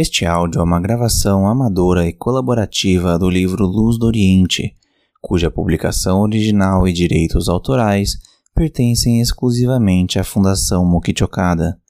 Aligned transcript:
Este 0.00 0.24
áudio 0.24 0.60
é 0.60 0.62
uma 0.62 0.78
gravação 0.78 1.48
amadora 1.48 2.06
e 2.06 2.12
colaborativa 2.12 3.18
do 3.18 3.28
livro 3.28 3.66
Luz 3.66 3.98
do 3.98 4.06
Oriente, 4.06 4.76
cuja 5.20 5.50
publicação 5.50 6.20
original 6.20 6.86
e 6.86 6.92
direitos 6.92 7.48
autorais 7.48 8.16
pertencem 8.54 9.20
exclusivamente 9.20 10.16
à 10.16 10.22
Fundação 10.22 10.86
Mokichokada. 10.86 11.80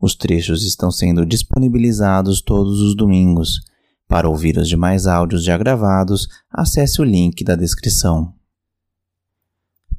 Os 0.00 0.16
trechos 0.16 0.64
estão 0.64 0.90
sendo 0.90 1.24
disponibilizados 1.24 2.42
todos 2.42 2.80
os 2.80 2.96
domingos. 2.96 3.60
Para 4.08 4.28
ouvir 4.28 4.58
os 4.58 4.68
demais 4.68 5.06
áudios 5.06 5.44
já 5.44 5.56
gravados, 5.56 6.26
acesse 6.50 7.00
o 7.00 7.04
link 7.04 7.44
da 7.44 7.54
descrição. 7.54 8.34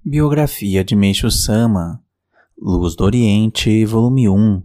Biografia 0.04 0.84
de 0.84 0.94
Meishu 0.94 1.32
Sama 1.32 2.04
Luz 2.62 2.98
do 2.98 3.06
Oriente, 3.06 3.86
volume 3.86 4.28
1, 4.28 4.62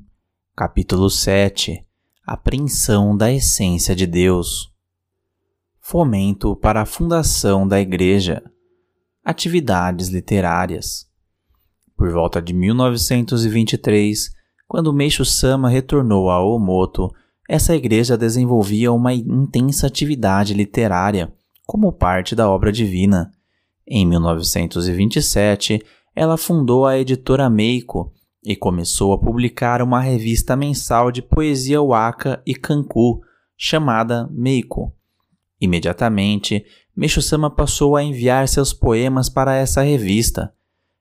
capítulo 0.56 1.08
7 1.08 1.88
Apreensão 2.32 3.16
da 3.16 3.32
essência 3.32 3.92
de 3.92 4.06
Deus. 4.06 4.72
Fomento 5.80 6.54
para 6.54 6.82
a 6.82 6.86
fundação 6.86 7.66
da 7.66 7.80
Igreja. 7.80 8.40
Atividades 9.24 10.10
literárias. 10.10 11.08
Por 11.96 12.08
volta 12.12 12.40
de 12.40 12.54
1923, 12.54 14.30
quando 14.68 14.92
Meishu 14.92 15.24
Sama 15.24 15.68
retornou 15.68 16.30
a 16.30 16.40
Omoto, 16.40 17.10
essa 17.48 17.74
igreja 17.74 18.16
desenvolvia 18.16 18.92
uma 18.92 19.12
intensa 19.12 19.88
atividade 19.88 20.54
literária 20.54 21.32
como 21.66 21.92
parte 21.92 22.36
da 22.36 22.48
obra 22.48 22.70
divina. 22.70 23.32
Em 23.84 24.06
1927, 24.06 25.82
ela 26.14 26.36
fundou 26.36 26.86
a 26.86 26.96
editora 26.96 27.50
Meiko 27.50 28.12
e 28.44 28.56
começou 28.56 29.12
a 29.12 29.18
publicar 29.18 29.82
uma 29.82 30.00
revista 30.00 30.56
mensal 30.56 31.10
de 31.10 31.20
poesia 31.20 31.80
waka 31.82 32.42
e 32.46 32.54
kanku, 32.54 33.20
chamada 33.56 34.28
Meiko. 34.32 34.92
Imediatamente, 35.60 36.64
Meishu-sama 36.96 37.50
passou 37.50 37.96
a 37.96 38.02
enviar 38.02 38.48
seus 38.48 38.72
poemas 38.72 39.28
para 39.28 39.54
essa 39.54 39.82
revista. 39.82 40.52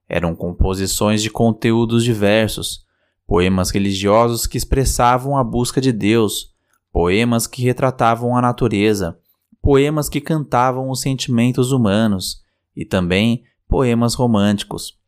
Eram 0.07 0.35
composições 0.35 1.21
de 1.21 1.29
conteúdos 1.29 2.03
diversos, 2.03 2.85
poemas 3.25 3.69
religiosos 3.69 4.45
que 4.45 4.57
expressavam 4.57 5.37
a 5.37 5.43
busca 5.43 5.79
de 5.79 5.91
Deus, 5.93 6.53
poemas 6.91 7.47
que 7.47 7.61
retratavam 7.61 8.35
a 8.35 8.41
natureza, 8.41 9.17
poemas 9.61 10.09
que 10.09 10.19
cantavam 10.19 10.89
os 10.89 11.01
sentimentos 11.01 11.71
humanos 11.71 12.43
e 12.75 12.83
também 12.83 13.43
poemas 13.67 14.13
românticos. 14.13 14.98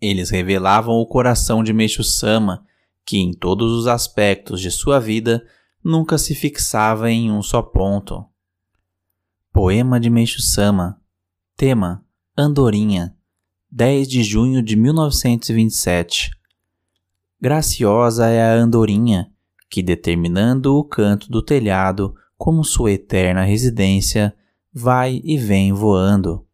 Eles 0.00 0.30
revelavam 0.30 0.94
o 0.94 1.06
coração 1.06 1.62
de 1.62 1.72
Meishu 1.72 2.04
Sama, 2.04 2.64
que 3.04 3.18
em 3.18 3.32
todos 3.32 3.72
os 3.72 3.86
aspectos 3.86 4.60
de 4.60 4.70
sua 4.70 5.00
vida 5.00 5.44
nunca 5.82 6.18
se 6.18 6.34
fixava 6.34 7.10
em 7.10 7.32
um 7.32 7.42
só 7.42 7.62
ponto. 7.62 8.24
Poema 9.52 9.98
de 9.98 10.10
Meishu 10.10 10.40
Sama 10.40 11.00
Tema 11.56 12.04
Andorinha 12.36 13.16
10 13.70 14.08
de 14.08 14.22
junho 14.22 14.62
de 14.62 14.76
1927 14.76 16.30
Graciosa 17.40 18.26
é 18.26 18.42
a 18.42 18.54
andorinha, 18.54 19.30
que 19.70 19.82
determinando 19.82 20.74
o 20.74 20.82
canto 20.82 21.30
do 21.30 21.40
telhado 21.40 22.14
como 22.36 22.64
sua 22.64 22.92
eterna 22.92 23.42
residência, 23.42 24.34
vai 24.72 25.20
e 25.22 25.36
vem 25.36 25.72
voando. 25.72 26.44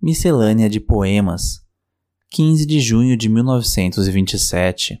Miscelânea 0.00 0.68
de 0.68 0.80
poemas 0.80 1.63
15 2.34 2.66
de 2.66 2.80
junho 2.80 3.16
de 3.16 3.28
1927. 3.28 5.00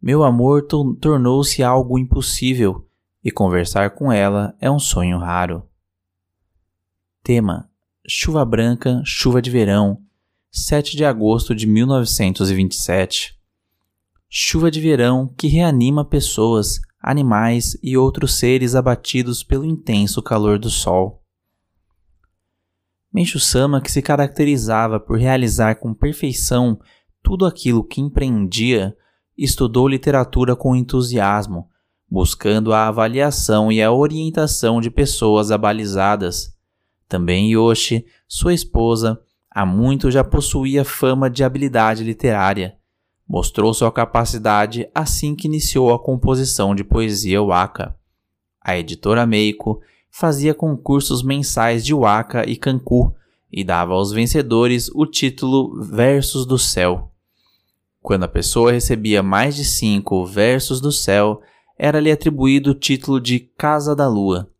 Meu 0.00 0.22
amor 0.22 0.68
tornou-se 1.00 1.64
algo 1.64 1.98
impossível 1.98 2.86
e 3.24 3.30
conversar 3.32 3.96
com 3.96 4.12
ela 4.12 4.54
é 4.60 4.70
um 4.70 4.78
sonho 4.78 5.18
raro. 5.18 5.64
Tema: 7.24 7.68
Chuva 8.06 8.44
branca, 8.44 9.02
chuva 9.04 9.42
de 9.42 9.50
verão, 9.50 10.00
7 10.52 10.96
de 10.96 11.04
agosto 11.04 11.56
de 11.56 11.66
1927. 11.66 13.36
Chuva 14.30 14.70
de 14.70 14.80
verão 14.80 15.34
que 15.36 15.48
reanima 15.48 16.04
pessoas, 16.04 16.78
animais 17.02 17.76
e 17.82 17.96
outros 17.96 18.34
seres 18.34 18.76
abatidos 18.76 19.42
pelo 19.42 19.64
intenso 19.64 20.22
calor 20.22 20.56
do 20.56 20.70
sol. 20.70 21.17
Meishu 23.12 23.40
Sama, 23.40 23.80
que 23.80 23.90
se 23.90 24.02
caracterizava 24.02 25.00
por 25.00 25.18
realizar 25.18 25.76
com 25.76 25.94
perfeição 25.94 26.78
tudo 27.22 27.46
aquilo 27.46 27.84
que 27.84 28.00
empreendia, 28.00 28.94
estudou 29.36 29.88
literatura 29.88 30.54
com 30.54 30.76
entusiasmo, 30.76 31.68
buscando 32.10 32.72
a 32.72 32.88
avaliação 32.88 33.70
e 33.70 33.82
a 33.82 33.92
orientação 33.92 34.80
de 34.80 34.90
pessoas 34.90 35.50
abalizadas. 35.50 36.54
Também 37.08 37.52
Yoshi, 37.52 38.04
sua 38.26 38.52
esposa, 38.52 39.20
há 39.50 39.64
muito 39.64 40.10
já 40.10 40.22
possuía 40.22 40.84
fama 40.84 41.30
de 41.30 41.42
habilidade 41.42 42.04
literária. 42.04 42.76
Mostrou 43.26 43.72
sua 43.74 43.92
capacidade 43.92 44.88
assim 44.94 45.34
que 45.34 45.46
iniciou 45.46 45.92
a 45.92 46.02
composição 46.02 46.74
de 46.74 46.82
poesia 46.82 47.42
waka. 47.42 47.94
A 48.60 48.78
editora 48.78 49.26
Meiko 49.26 49.80
fazia 50.10 50.54
concursos 50.54 51.22
mensais 51.22 51.84
de 51.84 51.94
waka 51.94 52.48
e 52.48 52.56
kanku 52.56 53.14
e 53.50 53.64
dava 53.64 53.94
aos 53.94 54.12
vencedores 54.12 54.90
o 54.94 55.06
título 55.06 55.82
Versos 55.82 56.44
do 56.44 56.58
Céu. 56.58 57.12
Quando 58.00 58.24
a 58.24 58.28
pessoa 58.28 58.72
recebia 58.72 59.22
mais 59.22 59.56
de 59.56 59.64
cinco 59.64 60.24
Versos 60.24 60.80
do 60.80 60.92
Céu, 60.92 61.40
era-lhe 61.78 62.10
atribuído 62.10 62.70
o 62.70 62.74
título 62.74 63.20
de 63.20 63.40
Casa 63.40 63.94
da 63.94 64.08
Lua. 64.08 64.50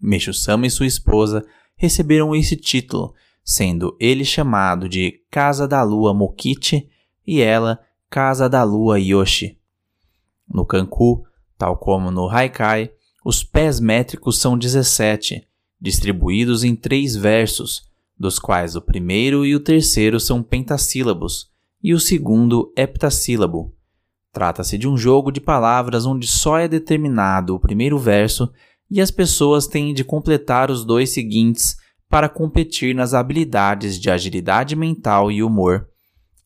Meixo-sama 0.00 0.66
e 0.66 0.70
sua 0.70 0.86
esposa 0.86 1.44
receberam 1.76 2.34
esse 2.34 2.56
título, 2.56 3.14
sendo 3.44 3.96
ele 4.00 4.24
chamado 4.24 4.88
de 4.88 5.22
Casa 5.30 5.66
da 5.66 5.82
Lua 5.82 6.12
Mokichi 6.12 6.88
e 7.26 7.40
ela 7.40 7.80
Casa 8.10 8.48
da 8.48 8.64
Lua 8.64 8.98
Yoshi. 8.98 9.58
No 10.48 10.64
Kanku, 10.64 11.24
tal 11.56 11.76
como 11.76 12.10
no 12.10 12.28
Haikai, 12.28 12.90
os 13.28 13.44
pés 13.44 13.78
métricos 13.78 14.38
são 14.38 14.56
17, 14.56 15.46
distribuídos 15.78 16.64
em 16.64 16.74
três 16.74 17.14
versos, 17.14 17.82
dos 18.18 18.38
quais 18.38 18.74
o 18.74 18.80
primeiro 18.80 19.44
e 19.44 19.54
o 19.54 19.60
terceiro 19.60 20.18
são 20.18 20.42
pentassílabos 20.42 21.50
e 21.84 21.92
o 21.92 22.00
segundo 22.00 22.72
heptassílabo. 22.74 23.76
Trata-se 24.32 24.78
de 24.78 24.88
um 24.88 24.96
jogo 24.96 25.30
de 25.30 25.42
palavras 25.42 26.06
onde 26.06 26.26
só 26.26 26.56
é 26.56 26.66
determinado 26.66 27.54
o 27.54 27.60
primeiro 27.60 27.98
verso 27.98 28.50
e 28.90 28.98
as 28.98 29.10
pessoas 29.10 29.66
têm 29.66 29.92
de 29.92 30.04
completar 30.04 30.70
os 30.70 30.82
dois 30.82 31.10
seguintes 31.10 31.76
para 32.08 32.30
competir 32.30 32.94
nas 32.94 33.12
habilidades 33.12 34.00
de 34.00 34.08
agilidade 34.08 34.74
mental 34.74 35.30
e 35.30 35.42
humor. 35.42 35.86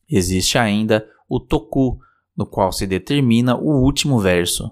Existe 0.09 0.57
ainda 0.57 1.07
o 1.29 1.39
toku, 1.39 1.97
no 2.35 2.45
qual 2.45 2.73
se 2.73 2.85
determina 2.85 3.55
o 3.55 3.81
último 3.81 4.19
verso. 4.19 4.69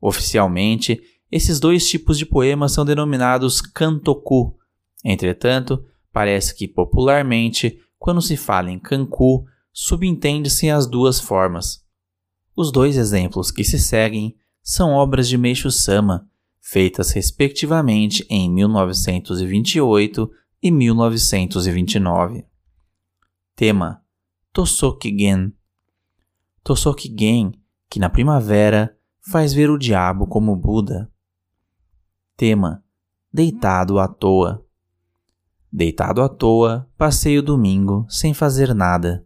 Oficialmente, 0.00 1.02
esses 1.30 1.58
dois 1.58 1.88
tipos 1.88 2.18
de 2.18 2.26
poemas 2.26 2.72
são 2.72 2.84
denominados 2.84 3.60
kantoku. 3.60 4.56
Entretanto, 5.04 5.84
parece 6.12 6.54
que 6.54 6.68
popularmente, 6.68 7.80
quando 7.98 8.22
se 8.22 8.36
fala 8.36 8.70
em 8.70 8.78
kanku, 8.78 9.44
subentende-se 9.72 10.70
as 10.70 10.86
duas 10.86 11.20
formas. 11.20 11.84
Os 12.56 12.70
dois 12.70 12.96
exemplos 12.96 13.50
que 13.50 13.64
se 13.64 13.78
seguem 13.78 14.36
são 14.62 14.92
obras 14.92 15.28
de 15.28 15.36
Meishu 15.36 15.70
Sama, 15.70 16.28
feitas 16.60 17.10
respectivamente 17.10 18.24
em 18.30 18.50
1928 18.50 20.30
e 20.62 20.70
1929. 20.70 22.46
Tema: 23.56 24.02
Tosokigen. 24.52 25.52
Tosokigen, 26.62 27.52
que 27.90 27.98
na 27.98 28.08
primavera 28.08 28.96
faz 29.20 29.52
ver 29.52 29.68
o 29.68 29.78
diabo 29.78 30.26
como 30.26 30.56
Buda. 30.56 31.12
Tema: 32.36 32.82
Deitado 33.32 34.00
à 34.00 34.08
toa. 34.08 34.66
Deitado 35.72 36.20
à 36.20 36.28
toa, 36.28 36.90
passei 36.98 37.38
o 37.38 37.42
domingo 37.42 38.04
sem 38.08 38.34
fazer 38.34 38.74
nada. 38.74 39.24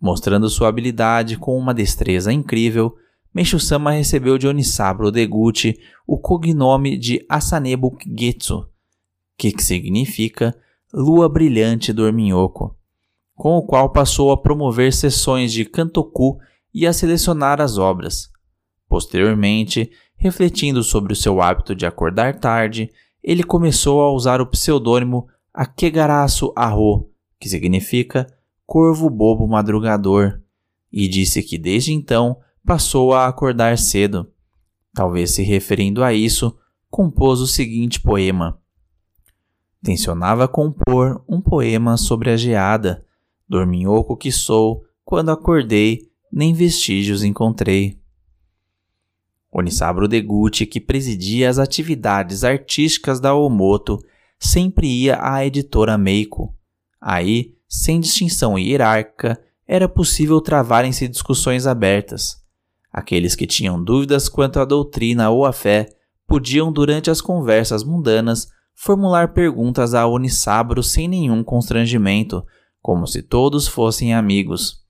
Mostrando 0.00 0.48
sua 0.48 0.68
habilidade 0.68 1.36
com 1.36 1.58
uma 1.58 1.74
destreza 1.74 2.32
incrível, 2.32 2.94
Meishu-sama 3.34 3.90
recebeu 3.90 4.38
de 4.38 4.46
Onisaburo 4.46 5.10
Deguchi 5.10 5.76
o 6.06 6.16
cognome 6.16 6.96
de 6.96 7.26
Asanebu 7.28 7.98
Getsu, 8.16 8.68
que 9.36 9.52
significa 9.60 10.56
Lua 10.94 11.28
Brilhante 11.28 11.92
do 11.92 12.04
Orminhoco, 12.04 12.76
com 13.34 13.56
o 13.56 13.66
qual 13.66 13.90
passou 13.90 14.30
a 14.30 14.40
promover 14.40 14.92
sessões 14.92 15.52
de 15.52 15.64
Kantoku 15.64 16.38
e 16.72 16.86
a 16.86 16.92
selecionar 16.92 17.60
as 17.60 17.76
obras. 17.76 18.30
Posteriormente, 18.88 19.90
Refletindo 20.16 20.82
sobre 20.82 21.12
o 21.12 21.16
seu 21.16 21.40
hábito 21.40 21.74
de 21.74 21.86
acordar 21.86 22.38
tarde, 22.38 22.90
ele 23.22 23.42
começou 23.42 24.00
a 24.02 24.12
usar 24.12 24.40
o 24.40 24.46
pseudônimo 24.46 25.28
Akegarasu 25.52 26.52
Arro, 26.56 27.10
que 27.38 27.48
significa 27.48 28.26
corvo 28.66 29.08
bobo 29.10 29.46
madrugador, 29.46 30.40
e 30.92 31.08
disse 31.08 31.42
que 31.42 31.58
desde 31.58 31.92
então 31.92 32.38
passou 32.64 33.14
a 33.14 33.26
acordar 33.26 33.78
cedo. 33.78 34.30
Talvez 34.94 35.32
se 35.32 35.42
referindo 35.42 36.02
a 36.02 36.12
isso, 36.12 36.56
compôs 36.90 37.40
o 37.40 37.46
seguinte 37.46 38.00
poema. 38.00 38.58
Tensionava 39.82 40.48
compor 40.48 41.22
um 41.28 41.40
poema 41.40 41.96
sobre 41.96 42.30
a 42.30 42.36
geada, 42.36 43.04
dorminhoco 43.48 44.16
que 44.16 44.32
sou, 44.32 44.84
quando 45.04 45.30
acordei, 45.30 46.10
nem 46.32 46.52
vestígios 46.52 47.22
encontrei. 47.22 48.00
Onisabro 49.58 50.06
Deguchi, 50.06 50.66
que 50.66 50.78
presidia 50.78 51.48
as 51.48 51.58
atividades 51.58 52.44
artísticas 52.44 53.18
da 53.18 53.34
Omoto, 53.34 53.98
sempre 54.38 54.86
ia 54.86 55.18
à 55.18 55.46
editora 55.46 55.96
Meiko. 55.96 56.54
Aí, 57.00 57.54
sem 57.66 57.98
distinção 57.98 58.58
hierárquica, 58.58 59.40
era 59.66 59.88
possível 59.88 60.42
travarem-se 60.42 61.08
discussões 61.08 61.66
abertas. 61.66 62.36
Aqueles 62.92 63.34
que 63.34 63.46
tinham 63.46 63.82
dúvidas 63.82 64.28
quanto 64.28 64.60
à 64.60 64.64
doutrina 64.66 65.30
ou 65.30 65.46
à 65.46 65.54
fé 65.54 65.88
podiam, 66.26 66.70
durante 66.70 67.10
as 67.10 67.22
conversas 67.22 67.82
mundanas, 67.82 68.48
formular 68.74 69.32
perguntas 69.32 69.94
a 69.94 70.06
Onisabro 70.06 70.82
sem 70.82 71.08
nenhum 71.08 71.42
constrangimento, 71.42 72.44
como 72.82 73.06
se 73.06 73.22
todos 73.22 73.66
fossem 73.66 74.12
amigos. 74.12 74.84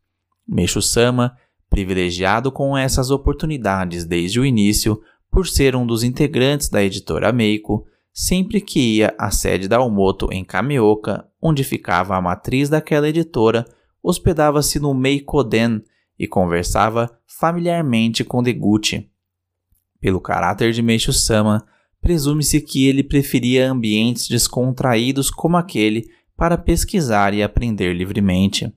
Meixo 0.44 0.82
Sama 0.82 1.36
privilegiado 1.68 2.50
com 2.50 2.76
essas 2.76 3.10
oportunidades 3.10 4.04
desde 4.04 4.40
o 4.40 4.44
início, 4.44 5.00
por 5.30 5.46
ser 5.46 5.76
um 5.76 5.86
dos 5.86 6.02
integrantes 6.02 6.68
da 6.68 6.82
editora 6.82 7.32
Meiko, 7.32 7.86
sempre 8.12 8.60
que 8.60 8.96
ia 8.96 9.14
à 9.18 9.30
sede 9.30 9.68
da 9.68 9.76
Almoto 9.76 10.32
em 10.32 10.44
Kameoka, 10.44 11.28
onde 11.40 11.62
ficava 11.62 12.16
a 12.16 12.20
matriz 12.22 12.68
daquela 12.68 13.08
editora, 13.08 13.66
hospedava-se 14.02 14.80
no 14.80 14.94
Meikoden 14.94 15.82
e 16.18 16.26
conversava 16.26 17.10
familiarmente 17.26 18.24
com 18.24 18.42
Deguchi. 18.42 19.10
Pelo 20.00 20.20
caráter 20.20 20.72
de 20.72 20.80
Meishu-sama, 20.80 21.66
presume-se 22.00 22.60
que 22.60 22.86
ele 22.86 23.02
preferia 23.02 23.70
ambientes 23.70 24.28
descontraídos 24.28 25.30
como 25.30 25.56
aquele 25.56 26.08
para 26.36 26.56
pesquisar 26.56 27.34
e 27.34 27.42
aprender 27.42 27.92
livremente. 27.92 28.72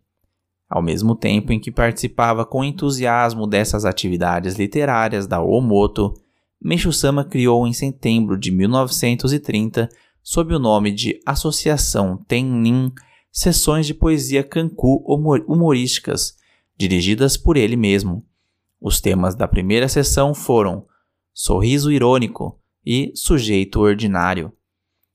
Ao 0.69 0.81
mesmo 0.81 1.15
tempo 1.15 1.51
em 1.51 1.59
que 1.59 1.71
participava 1.71 2.45
com 2.45 2.63
entusiasmo 2.63 3.47
dessas 3.47 3.85
atividades 3.85 4.55
literárias 4.55 5.25
da 5.25 5.41
Omoto, 5.41 6.13
Meishu-sama 6.61 7.23
criou 7.23 7.65
em 7.65 7.73
setembro 7.73 8.37
de 8.37 8.51
1930, 8.51 9.89
sob 10.21 10.53
o 10.53 10.59
nome 10.59 10.91
de 10.91 11.19
Associação 11.25 12.17
Tennin, 12.27 12.91
sessões 13.31 13.87
de 13.87 13.93
poesia 13.93 14.43
kanku 14.43 15.03
humorísticas, 15.47 16.35
dirigidas 16.77 17.37
por 17.37 17.55
ele 17.55 17.77
mesmo. 17.77 18.25
Os 18.79 18.99
temas 18.99 19.35
da 19.35 19.47
primeira 19.47 19.87
sessão 19.87 20.33
foram 20.33 20.85
Sorriso 21.33 21.91
Irônico 21.91 22.59
e 22.85 23.11
Sujeito 23.15 23.79
Ordinário. 23.79 24.51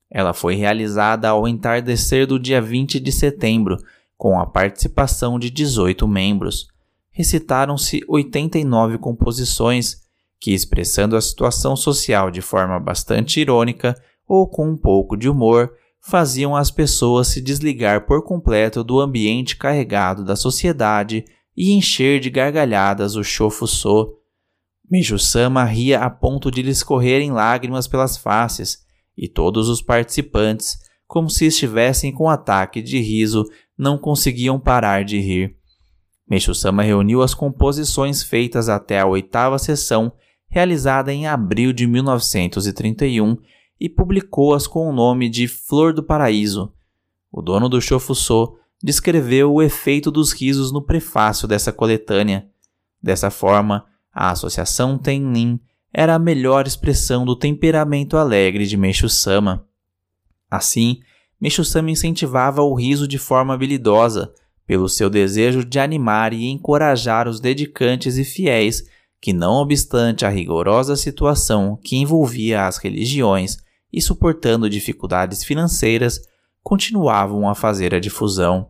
Ela 0.09 0.33
foi 0.33 0.55
realizada 0.55 1.29
ao 1.29 1.47
entardecer 1.47 2.25
do 2.25 2.39
dia 2.39 2.61
20 2.61 2.99
de 2.99 3.11
setembro, 3.11 3.77
com 4.17 4.39
a 4.39 4.45
participação 4.45 5.37
de 5.37 5.49
18 5.49 6.07
membros. 6.07 6.67
Recitaram-se 7.11 8.01
89 8.07 8.97
composições 8.97 10.01
que, 10.39 10.53
expressando 10.53 11.15
a 11.15 11.21
situação 11.21 11.75
social 11.75 12.29
de 12.29 12.41
forma 12.41 12.79
bastante 12.79 13.39
irônica 13.39 13.95
ou 14.27 14.47
com 14.47 14.69
um 14.69 14.77
pouco 14.77 15.15
de 15.15 15.29
humor, 15.29 15.71
faziam 16.01 16.55
as 16.55 16.69
pessoas 16.69 17.29
se 17.29 17.41
desligar 17.41 18.05
por 18.05 18.23
completo 18.23 18.83
do 18.83 18.99
ambiente 18.99 19.57
carregado 19.57 20.23
da 20.23 20.35
sociedade 20.35 21.25
e 21.57 21.71
encher 21.71 22.19
de 22.19 22.29
gargalhadas 22.29 23.15
o 23.15 23.23
Shofuso. 23.23 24.13
Mijo-sama 24.89 25.63
ria 25.63 26.01
a 26.01 26.09
ponto 26.09 26.51
de 26.51 26.61
lhe 26.61 26.69
escorrerem 26.69 27.31
lágrimas 27.31 27.87
pelas 27.87 28.17
faces, 28.17 28.85
e 29.17 29.27
todos 29.27 29.69
os 29.69 29.81
participantes, 29.81 30.77
como 31.07 31.29
se 31.29 31.45
estivessem 31.45 32.11
com 32.11 32.29
ataque 32.29 32.81
de 32.81 32.99
riso, 32.99 33.45
não 33.77 33.97
conseguiam 33.97 34.59
parar 34.59 35.03
de 35.03 35.19
rir. 35.19 35.55
Meishu-sama 36.27 36.81
reuniu 36.81 37.21
as 37.21 37.33
composições 37.33 38.23
feitas 38.23 38.67
até 38.67 38.99
a 38.99 39.05
oitava 39.05 39.59
sessão, 39.59 40.11
realizada 40.47 41.13
em 41.13 41.27
abril 41.27 41.71
de 41.71 41.85
1931, 41.85 43.37
e 43.79 43.89
publicou-as 43.89 44.65
com 44.65 44.89
o 44.89 44.93
nome 44.93 45.29
de 45.29 45.47
Flor 45.47 45.93
do 45.93 46.01
Paraíso. 46.01 46.73
O 47.31 47.41
dono 47.41 47.67
do 47.67 47.81
Shofuso 47.81 48.55
descreveu 48.81 49.53
o 49.53 49.61
efeito 49.61 50.09
dos 50.09 50.31
risos 50.31 50.71
no 50.71 50.81
prefácio 50.81 51.47
dessa 51.47 51.71
coletânea. 51.71 52.47
Dessa 53.01 53.29
forma, 53.29 53.85
a 54.13 54.31
Associação 54.31 54.97
Tennin 54.97 55.59
era 55.93 56.15
a 56.15 56.19
melhor 56.19 56.65
expressão 56.65 57.25
do 57.25 57.35
temperamento 57.35 58.17
alegre 58.17 58.65
de 58.65 58.77
Meishu-sama. 58.77 59.67
Assim, 60.49 60.99
Micho-sama 61.39 61.91
incentivava 61.91 62.61
o 62.61 62.73
riso 62.73 63.07
de 63.07 63.17
forma 63.17 63.53
habilidosa, 63.53 64.33
pelo 64.65 64.89
seu 64.89 65.09
desejo 65.09 65.63
de 65.63 65.79
animar 65.79 66.33
e 66.33 66.45
encorajar 66.45 67.27
os 67.27 67.39
dedicantes 67.39 68.17
e 68.17 68.23
fiéis 68.23 68.83
que, 69.21 69.33
não 69.33 69.55
obstante 69.55 70.25
a 70.25 70.29
rigorosa 70.29 70.95
situação 70.95 71.79
que 71.83 71.95
envolvia 71.95 72.65
as 72.65 72.77
religiões 72.77 73.57
e 73.91 74.01
suportando 74.01 74.69
dificuldades 74.69 75.43
financeiras, 75.43 76.19
continuavam 76.63 77.47
a 77.47 77.55
fazer 77.55 77.93
a 77.93 77.99
difusão. 77.99 78.69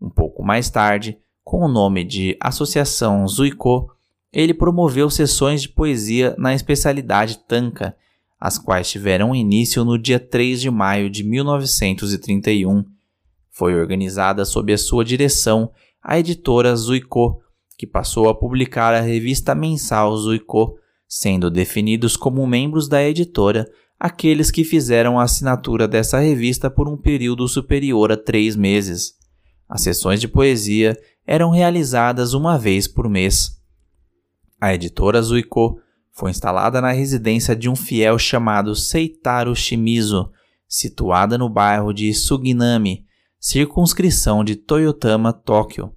Um 0.00 0.10
pouco 0.10 0.42
mais 0.42 0.68
tarde, 0.70 1.18
com 1.42 1.64
o 1.64 1.68
nome 1.68 2.04
de 2.04 2.36
Associação 2.40 3.26
Zuiko, 3.26 3.90
ele 4.32 4.52
promoveu 4.52 5.08
sessões 5.08 5.62
de 5.62 5.70
poesia 5.70 6.34
na 6.38 6.54
especialidade 6.54 7.38
Tanka 7.48 7.96
as 8.38 8.58
quais 8.58 8.90
tiveram 8.90 9.34
início 9.34 9.84
no 9.84 9.98
dia 9.98 10.20
3 10.20 10.60
de 10.60 10.70
maio 10.70 11.10
de 11.10 11.24
1931. 11.24 12.84
Foi 13.50 13.74
organizada 13.74 14.44
sob 14.44 14.72
a 14.72 14.78
sua 14.78 15.04
direção 15.04 15.72
a 16.02 16.18
editora 16.18 16.74
Zuiko, 16.76 17.42
que 17.76 17.86
passou 17.86 18.28
a 18.28 18.34
publicar 18.34 18.94
a 18.94 19.00
revista 19.00 19.54
mensal 19.54 20.16
Zuiko, 20.16 20.78
sendo 21.08 21.50
definidos 21.50 22.16
como 22.16 22.46
membros 22.46 22.88
da 22.88 23.02
editora 23.02 23.68
aqueles 23.98 24.50
que 24.50 24.62
fizeram 24.62 25.18
a 25.18 25.24
assinatura 25.24 25.88
dessa 25.88 26.18
revista 26.20 26.70
por 26.70 26.88
um 26.88 26.96
período 26.96 27.48
superior 27.48 28.12
a 28.12 28.16
três 28.16 28.54
meses. 28.54 29.14
As 29.68 29.82
sessões 29.82 30.20
de 30.20 30.28
poesia 30.28 30.96
eram 31.26 31.50
realizadas 31.50 32.32
uma 32.32 32.56
vez 32.56 32.86
por 32.86 33.08
mês. 33.08 33.60
A 34.60 34.72
editora 34.72 35.20
Zuiko 35.20 35.80
foi 36.18 36.32
instalada 36.32 36.80
na 36.80 36.90
residência 36.90 37.54
de 37.54 37.68
um 37.68 37.76
fiel 37.76 38.18
chamado 38.18 38.74
Seitaro 38.74 39.54
Shimizu, 39.54 40.28
situada 40.66 41.38
no 41.38 41.48
bairro 41.48 41.92
de 41.92 42.12
Suginami, 42.12 43.06
circunscrição 43.38 44.42
de 44.42 44.56
Toyotama, 44.56 45.32
Tóquio. 45.32 45.94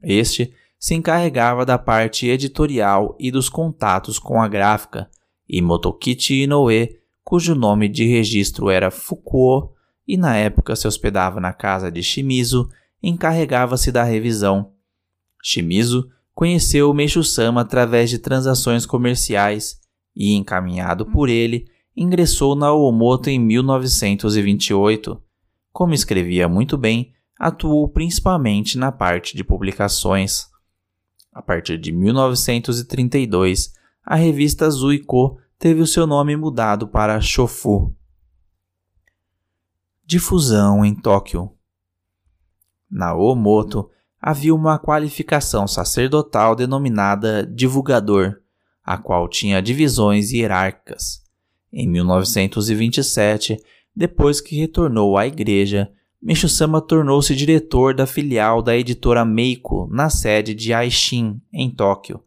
Este 0.00 0.54
se 0.78 0.94
encarregava 0.94 1.66
da 1.66 1.76
parte 1.76 2.28
editorial 2.28 3.16
e 3.18 3.32
dos 3.32 3.48
contatos 3.48 4.16
com 4.16 4.40
a 4.40 4.46
gráfica, 4.46 5.10
e 5.48 5.60
Motokichi 5.60 6.44
Inoue, 6.44 6.96
cujo 7.24 7.56
nome 7.56 7.88
de 7.88 8.06
registro 8.06 8.70
era 8.70 8.92
Fukuo 8.92 9.72
e 10.06 10.16
na 10.16 10.36
época 10.36 10.76
se 10.76 10.86
hospedava 10.86 11.40
na 11.40 11.52
casa 11.52 11.90
de 11.90 12.00
Shimizu, 12.00 12.70
encarregava-se 13.02 13.90
da 13.90 14.04
revisão. 14.04 14.72
Shimizu 15.42 16.08
conheceu 16.38 16.88
o 16.88 16.94
Meishu-sama 16.94 17.62
através 17.62 18.08
de 18.08 18.16
transações 18.16 18.86
comerciais 18.86 19.80
e, 20.14 20.36
encaminhado 20.36 21.04
por 21.04 21.28
ele, 21.28 21.68
ingressou 21.96 22.54
na 22.54 22.72
Omoto 22.72 23.28
em 23.28 23.40
1928. 23.40 25.20
Como 25.72 25.94
escrevia 25.94 26.48
muito 26.48 26.78
bem, 26.78 27.12
atuou 27.36 27.88
principalmente 27.88 28.78
na 28.78 28.92
parte 28.92 29.36
de 29.36 29.42
publicações. 29.42 30.46
A 31.32 31.42
partir 31.42 31.76
de 31.76 31.90
1932, 31.90 33.72
a 34.06 34.14
revista 34.14 34.70
Zuiko 34.70 35.40
teve 35.58 35.80
o 35.80 35.88
seu 35.88 36.06
nome 36.06 36.36
mudado 36.36 36.86
para 36.86 37.20
Shofu. 37.20 37.92
Difusão 40.06 40.84
em 40.84 40.94
Tóquio. 40.94 41.50
Na 42.88 43.12
Omoto, 43.12 43.90
havia 44.20 44.54
uma 44.54 44.78
qualificação 44.78 45.66
sacerdotal 45.66 46.54
denominada 46.54 47.46
divulgador, 47.46 48.40
a 48.84 48.96
qual 48.96 49.28
tinha 49.28 49.62
divisões 49.62 50.32
hierárquicas. 50.32 51.22
Em 51.72 51.86
1927, 51.88 53.56
depois 53.94 54.40
que 54.40 54.56
retornou 54.56 55.16
à 55.16 55.26
igreja, 55.26 55.90
Micho-sama 56.20 56.80
tornou-se 56.80 57.34
diretor 57.34 57.94
da 57.94 58.04
filial 58.04 58.60
da 58.60 58.76
editora 58.76 59.24
Meiko 59.24 59.88
na 59.88 60.10
sede 60.10 60.52
de 60.52 60.72
Aishin, 60.72 61.40
em 61.52 61.70
Tóquio. 61.70 62.20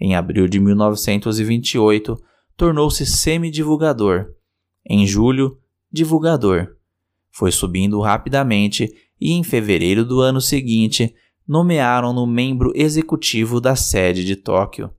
Em 0.00 0.14
abril 0.14 0.48
de 0.48 0.58
1928, 0.58 2.16
tornou-se 2.56 3.04
semi-divulgador. 3.04 4.32
Em 4.88 5.06
julho, 5.06 5.58
divulgador. 5.92 6.76
Foi 7.30 7.52
subindo 7.52 8.00
rapidamente 8.00 8.90
e 9.20 9.32
em 9.32 9.42
fevereiro 9.42 10.04
do 10.04 10.20
ano 10.20 10.40
seguinte 10.40 11.14
nomearam-no 11.46 12.26
membro 12.26 12.72
executivo 12.74 13.60
da 13.60 13.76
sede 13.76 14.24
de 14.24 14.36
Tóquio. 14.36 14.90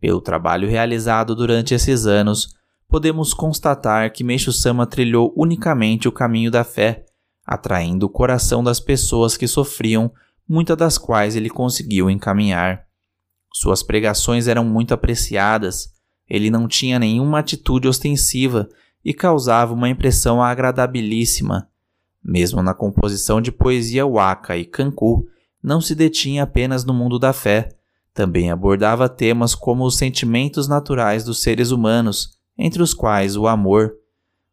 Pelo 0.00 0.20
trabalho 0.20 0.68
realizado 0.68 1.34
durante 1.34 1.74
esses 1.74 2.06
anos, 2.06 2.48
podemos 2.88 3.32
constatar 3.32 4.12
que 4.12 4.24
Meixo 4.24 4.52
Sama 4.52 4.86
trilhou 4.86 5.32
unicamente 5.36 6.08
o 6.08 6.12
caminho 6.12 6.50
da 6.50 6.64
fé, 6.64 7.04
atraindo 7.44 8.06
o 8.06 8.10
coração 8.10 8.62
das 8.62 8.80
pessoas 8.80 9.36
que 9.36 9.46
sofriam, 9.46 10.10
muitas 10.48 10.76
das 10.76 10.98
quais 10.98 11.36
ele 11.36 11.48
conseguiu 11.48 12.10
encaminhar. 12.10 12.84
Suas 13.54 13.82
pregações 13.82 14.48
eram 14.48 14.64
muito 14.64 14.92
apreciadas, 14.92 15.88
ele 16.28 16.50
não 16.50 16.66
tinha 16.66 16.98
nenhuma 16.98 17.38
atitude 17.38 17.88
ostensiva 17.88 18.68
e 19.04 19.14
causava 19.14 19.72
uma 19.72 19.88
impressão 19.88 20.42
agradabilíssima. 20.42 21.68
Mesmo 22.22 22.60
na 22.60 22.74
composição 22.74 23.40
de 23.40 23.52
poesia 23.52 24.04
waka 24.04 24.56
e 24.56 24.64
kanku, 24.64 25.26
não 25.62 25.80
se 25.80 25.94
detinha 25.94 26.42
apenas 26.42 26.84
no 26.84 26.94
mundo 26.94 27.18
da 27.18 27.32
fé, 27.32 27.76
também 28.16 28.50
abordava 28.50 29.10
temas 29.10 29.54
como 29.54 29.84
os 29.84 29.98
sentimentos 29.98 30.66
naturais 30.66 31.22
dos 31.22 31.42
seres 31.42 31.70
humanos, 31.70 32.38
entre 32.56 32.82
os 32.82 32.94
quais 32.94 33.36
o 33.36 33.46
amor. 33.46 33.94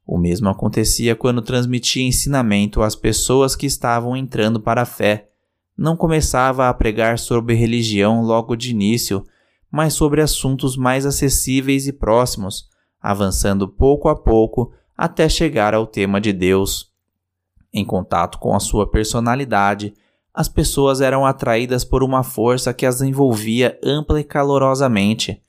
O 0.05 0.17
mesmo 0.17 0.49
acontecia 0.49 1.15
quando 1.15 1.41
transmitia 1.41 2.05
ensinamento 2.05 2.81
às 2.81 2.93
pessoas 2.93 3.55
que 3.55 3.65
estavam 3.65 4.17
entrando 4.17 4.59
para 4.59 4.81
a 4.81 4.85
fé. 4.85 5.29
Não 5.77 5.95
começava 5.95 6.67
a 6.67 6.73
pregar 6.73 7.17
sobre 7.17 7.55
religião 7.55 8.21
logo 8.21 8.55
de 8.57 8.71
início, 8.71 9.23
mas 9.71 9.93
sobre 9.93 10.21
assuntos 10.21 10.75
mais 10.75 11.05
acessíveis 11.05 11.87
e 11.87 11.93
próximos, 11.93 12.67
avançando 13.01 13.65
pouco 13.67 14.09
a 14.09 14.15
pouco 14.15 14.73
até 14.95 15.29
chegar 15.29 15.73
ao 15.73 15.87
tema 15.87 16.19
de 16.19 16.33
Deus. 16.33 16.91
Em 17.73 17.85
contato 17.85 18.39
com 18.39 18.53
a 18.53 18.59
sua 18.59 18.91
personalidade, 18.91 19.93
as 20.33 20.49
pessoas 20.49 20.99
eram 20.99 21.25
atraídas 21.25 21.85
por 21.85 22.03
uma 22.03 22.23
força 22.23 22.73
que 22.73 22.85
as 22.85 23.01
envolvia 23.01 23.79
ampla 23.83 24.19
e 24.19 24.23
calorosamente. 24.23 25.41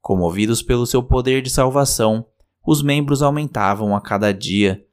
Comovidos 0.00 0.60
pelo 0.62 0.86
seu 0.86 1.02
poder 1.02 1.40
de 1.40 1.50
salvação, 1.50 2.26
os 2.66 2.82
membros 2.82 3.22
aumentavam 3.22 3.94
a 3.94 4.00
cada 4.00 4.32
dia. 4.32 4.84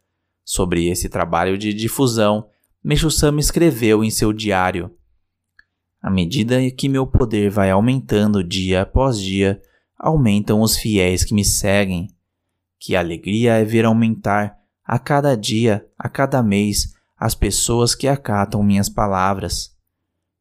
Sobre 0.44 0.90
esse 0.90 1.10
trabalho 1.10 1.58
de 1.58 1.74
difusão, 1.74 2.48
Meixo-sama 2.84 3.40
escreveu 3.40 4.04
em 4.04 4.10
seu 4.10 4.34
diário: 4.34 4.92
À 6.02 6.10
medida 6.10 6.60
que 6.72 6.90
meu 6.90 7.06
poder 7.06 7.50
vai 7.50 7.70
aumentando 7.70 8.44
dia 8.44 8.82
após 8.82 9.20
dia, 9.20 9.62
aumentam 10.00 10.62
os 10.62 10.76
fiéis 10.76 11.24
que 11.24 11.34
me 11.34 11.46
seguem. 11.46 12.08
Que 12.80 12.96
alegria 12.96 13.54
é 13.54 13.64
ver 13.64 13.86
aumentar, 13.86 14.58
a 14.84 14.98
cada 14.98 15.38
dia, 15.38 15.86
a 15.96 16.10
cada 16.10 16.42
mês, 16.42 16.96
as 17.22 17.36
pessoas 17.36 17.94
que 17.94 18.08
acatam 18.08 18.64
minhas 18.64 18.90
palavras. 18.90 19.78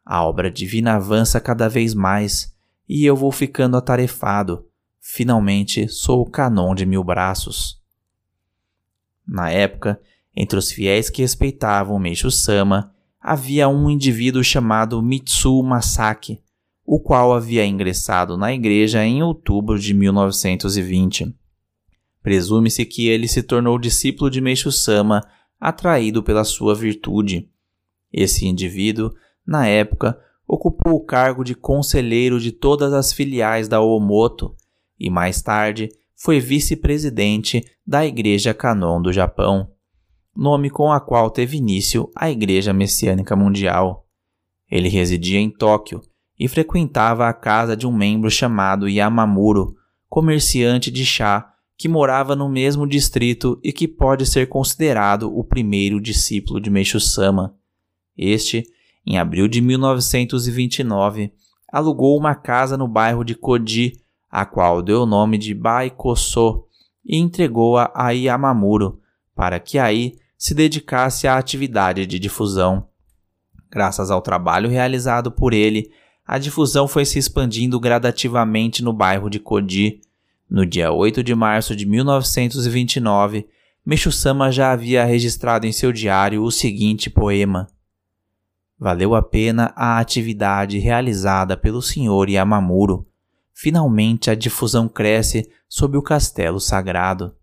A 0.03 0.25
obra 0.25 0.51
divina 0.51 0.95
avança 0.95 1.39
cada 1.39 1.69
vez 1.69 1.93
mais 1.93 2.57
e 2.89 3.05
eu 3.05 3.15
vou 3.15 3.31
ficando 3.31 3.77
atarefado. 3.77 4.65
Finalmente 4.99 5.87
sou 5.89 6.23
o 6.23 6.31
canon 6.31 6.75
de 6.75 6.87
mil 6.87 7.05
braços. 7.05 7.79
Na 9.29 9.51
época, 9.51 10.01
entre 10.35 10.59
os 10.59 10.73
fiéis 10.73 11.11
que 11.11 11.21
respeitavam 11.21 11.99
Meishu 11.99 12.31
Sama, 12.31 12.95
havia 13.21 13.69
um 13.69 13.91
indivíduo 13.91 14.43
chamado 14.43 15.03
Mitsu 15.03 15.63
Masaki, 15.63 16.41
o 16.83 16.99
qual 16.99 17.35
havia 17.35 17.67
ingressado 17.67 18.39
na 18.39 18.55
igreja 18.55 19.05
em 19.05 19.23
outubro 19.23 19.79
de 19.79 19.93
1920. 19.93 21.37
Presume-se 22.23 22.87
que 22.87 23.07
ele 23.07 23.29
se 23.29 23.43
tornou 23.43 23.79
discípulo 23.79 24.31
de 24.31 24.41
Meishu 24.41 24.73
Sama 24.73 25.23
atraído 25.61 26.23
pela 26.23 26.45
sua 26.45 26.75
virtude. 26.75 27.49
Esse 28.13 28.47
indivíduo, 28.47 29.13
na 29.47 29.67
época, 29.67 30.19
ocupou 30.49 30.95
o 30.95 31.05
cargo 31.05 31.45
de 31.45 31.55
conselheiro 31.55 32.41
de 32.41 32.51
todas 32.51 32.93
as 32.93 33.13
filiais 33.13 33.69
da 33.69 33.81
Omoto 33.81 34.57
e 35.01 35.09
mais 35.09 35.41
tarde 35.41 35.89
foi 36.15 36.39
vice-presidente 36.39 37.65
da 37.87 38.05
Igreja 38.05 38.53
Canon 38.53 39.01
do 39.01 39.11
Japão, 39.11 39.71
nome 40.37 40.69
com 40.69 40.93
a 40.93 41.01
qual 41.01 41.31
teve 41.31 41.57
início 41.57 42.11
a 42.15 42.31
Igreja 42.31 42.75
Messiânica 42.75 43.35
Mundial. 43.35 44.07
Ele 44.71 44.89
residia 44.91 45.41
em 45.41 45.51
Tóquio 45.51 46.03
e 46.39 46.47
frequentava 46.47 47.27
a 47.27 47.33
casa 47.33 47.75
de 47.75 47.87
um 47.87 47.93
membro 47.93 48.31
chamado 48.31 48.89
Yamamuro, 48.89 49.75
comerciante 50.09 50.91
de 50.91 51.07
chá 51.07 51.55
que 51.81 51.89
morava 51.89 52.37
no 52.37 52.47
mesmo 52.47 52.87
distrito 52.87 53.59
e 53.65 53.73
que 53.73 53.89
pode 53.89 54.27
ser 54.27 54.51
considerado 54.51 55.35
o 55.35 55.43
primeiro 55.43 55.99
discípulo 55.99 56.61
de 56.61 56.69
Meishu 56.69 57.01
Sama. 57.01 57.55
Este, 58.15 58.65
em 59.07 59.17
abril 59.17 59.49
de 59.49 59.63
1929, 59.63 61.33
alugou 61.73 62.19
uma 62.19 62.35
casa 62.35 62.77
no 62.77 62.87
bairro 62.87 63.25
de 63.25 63.35
Koji, 63.35 63.95
a 64.31 64.45
qual 64.45 64.83
deu 64.83 65.05
o 65.05 65.07
nome 65.07 65.39
de 65.39 65.55
Baikoso, 65.55 66.67
e 67.03 67.17
entregou-a 67.17 67.91
a 67.95 68.11
Yamamuro, 68.11 69.01
para 69.35 69.59
que 69.59 69.79
aí 69.79 70.19
se 70.37 70.53
dedicasse 70.53 71.27
à 71.27 71.39
atividade 71.39 72.05
de 72.05 72.19
difusão. 72.19 72.89
Graças 73.71 74.11
ao 74.11 74.21
trabalho 74.21 74.69
realizado 74.69 75.33
por 75.33 75.55
ele, 75.55 75.91
a 76.27 76.37
difusão 76.37 76.87
foi 76.87 77.07
se 77.07 77.19
expandindo 77.19 77.81
gradativamente 77.81 78.85
no 78.85 78.93
bairro 78.93 79.31
de 79.31 79.39
Koji, 79.39 80.03
no 80.51 80.67
dia 80.67 80.91
8 80.91 81.23
de 81.23 81.35
março 81.35 81.77
de 81.77 81.87
1929, 81.87 83.47
Meishu-sama 83.87 84.53
já 84.53 84.73
havia 84.73 85.05
registrado 85.05 85.67
em 85.67 85.73
seu 85.73 85.93
diário 85.93 86.43
o 86.43 86.51
seguinte 86.51 87.09
poema: 87.09 87.69
Valeu 88.79 89.15
a 89.15 89.23
pena 89.23 89.73
a 89.77 89.99
atividade 89.99 90.79
realizada 90.79 91.57
pelo 91.57 91.81
Sr. 91.81 92.29
Yamamuro. 92.29 93.07
Finalmente 93.55 94.31
a 94.31 94.35
difusão 94.35 94.89
cresce 94.89 95.51
sob 95.69 95.97
o 95.97 96.03
castelo 96.03 96.59
sagrado. 96.59 97.35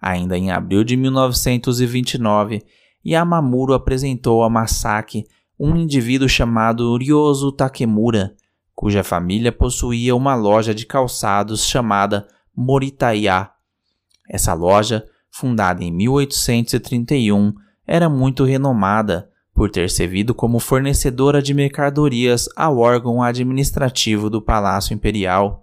Ainda 0.00 0.36
em 0.36 0.50
abril 0.50 0.84
de 0.84 0.96
1929, 0.96 2.62
Yamamuro 3.06 3.72
apresentou 3.72 4.42
a 4.42 4.50
Masaki 4.50 5.24
um 5.58 5.76
indivíduo 5.76 6.28
chamado 6.28 6.96
Ryozo 6.96 7.52
Takemura, 7.52 8.34
cuja 8.74 9.04
família 9.04 9.52
possuía 9.52 10.14
uma 10.14 10.34
loja 10.34 10.74
de 10.74 10.84
calçados 10.84 11.64
chamada 11.64 12.26
Moritaiá. 12.54 13.52
Essa 14.28 14.54
loja, 14.54 15.04
fundada 15.30 15.84
em 15.84 15.92
1831, 15.92 17.54
era 17.86 18.08
muito 18.08 18.44
renomada 18.44 19.30
por 19.54 19.70
ter 19.70 19.88
servido 19.88 20.34
como 20.34 20.58
fornecedora 20.58 21.40
de 21.40 21.54
mercadorias 21.54 22.48
ao 22.56 22.78
órgão 22.78 23.22
administrativo 23.22 24.28
do 24.28 24.42
Palácio 24.42 24.92
Imperial. 24.92 25.62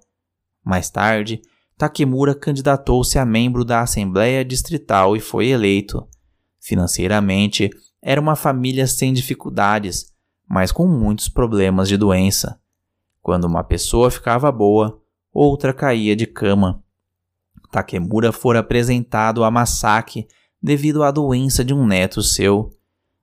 Mais 0.63 0.89
tarde, 0.89 1.41
Takemura 1.77 2.33
candidatou-se 2.33 3.17
a 3.17 3.25
membro 3.25 3.65
da 3.65 3.81
Assembleia 3.81 4.45
Distrital 4.45 5.17
e 5.17 5.19
foi 5.19 5.47
eleito. 5.47 6.07
Financeiramente, 6.59 7.69
era 8.01 8.21
uma 8.21 8.35
família 8.35 8.87
sem 8.87 9.11
dificuldades, 9.11 10.13
mas 10.47 10.71
com 10.71 10.87
muitos 10.87 11.27
problemas 11.27 11.89
de 11.89 11.97
doença. 11.97 12.60
Quando 13.21 13.45
uma 13.45 13.63
pessoa 13.63 14.09
ficava 14.09 14.51
boa, 14.51 14.99
outra 15.31 15.73
caía 15.73 16.15
de 16.15 16.25
cama. 16.25 16.83
Takemura 17.71 18.31
fora 18.31 18.59
apresentado 18.59 19.43
a 19.43 19.51
Masaki 19.51 20.27
devido 20.61 21.03
à 21.03 21.11
doença 21.11 21.63
de 21.63 21.73
um 21.73 21.85
neto 21.85 22.21
seu. 22.21 22.71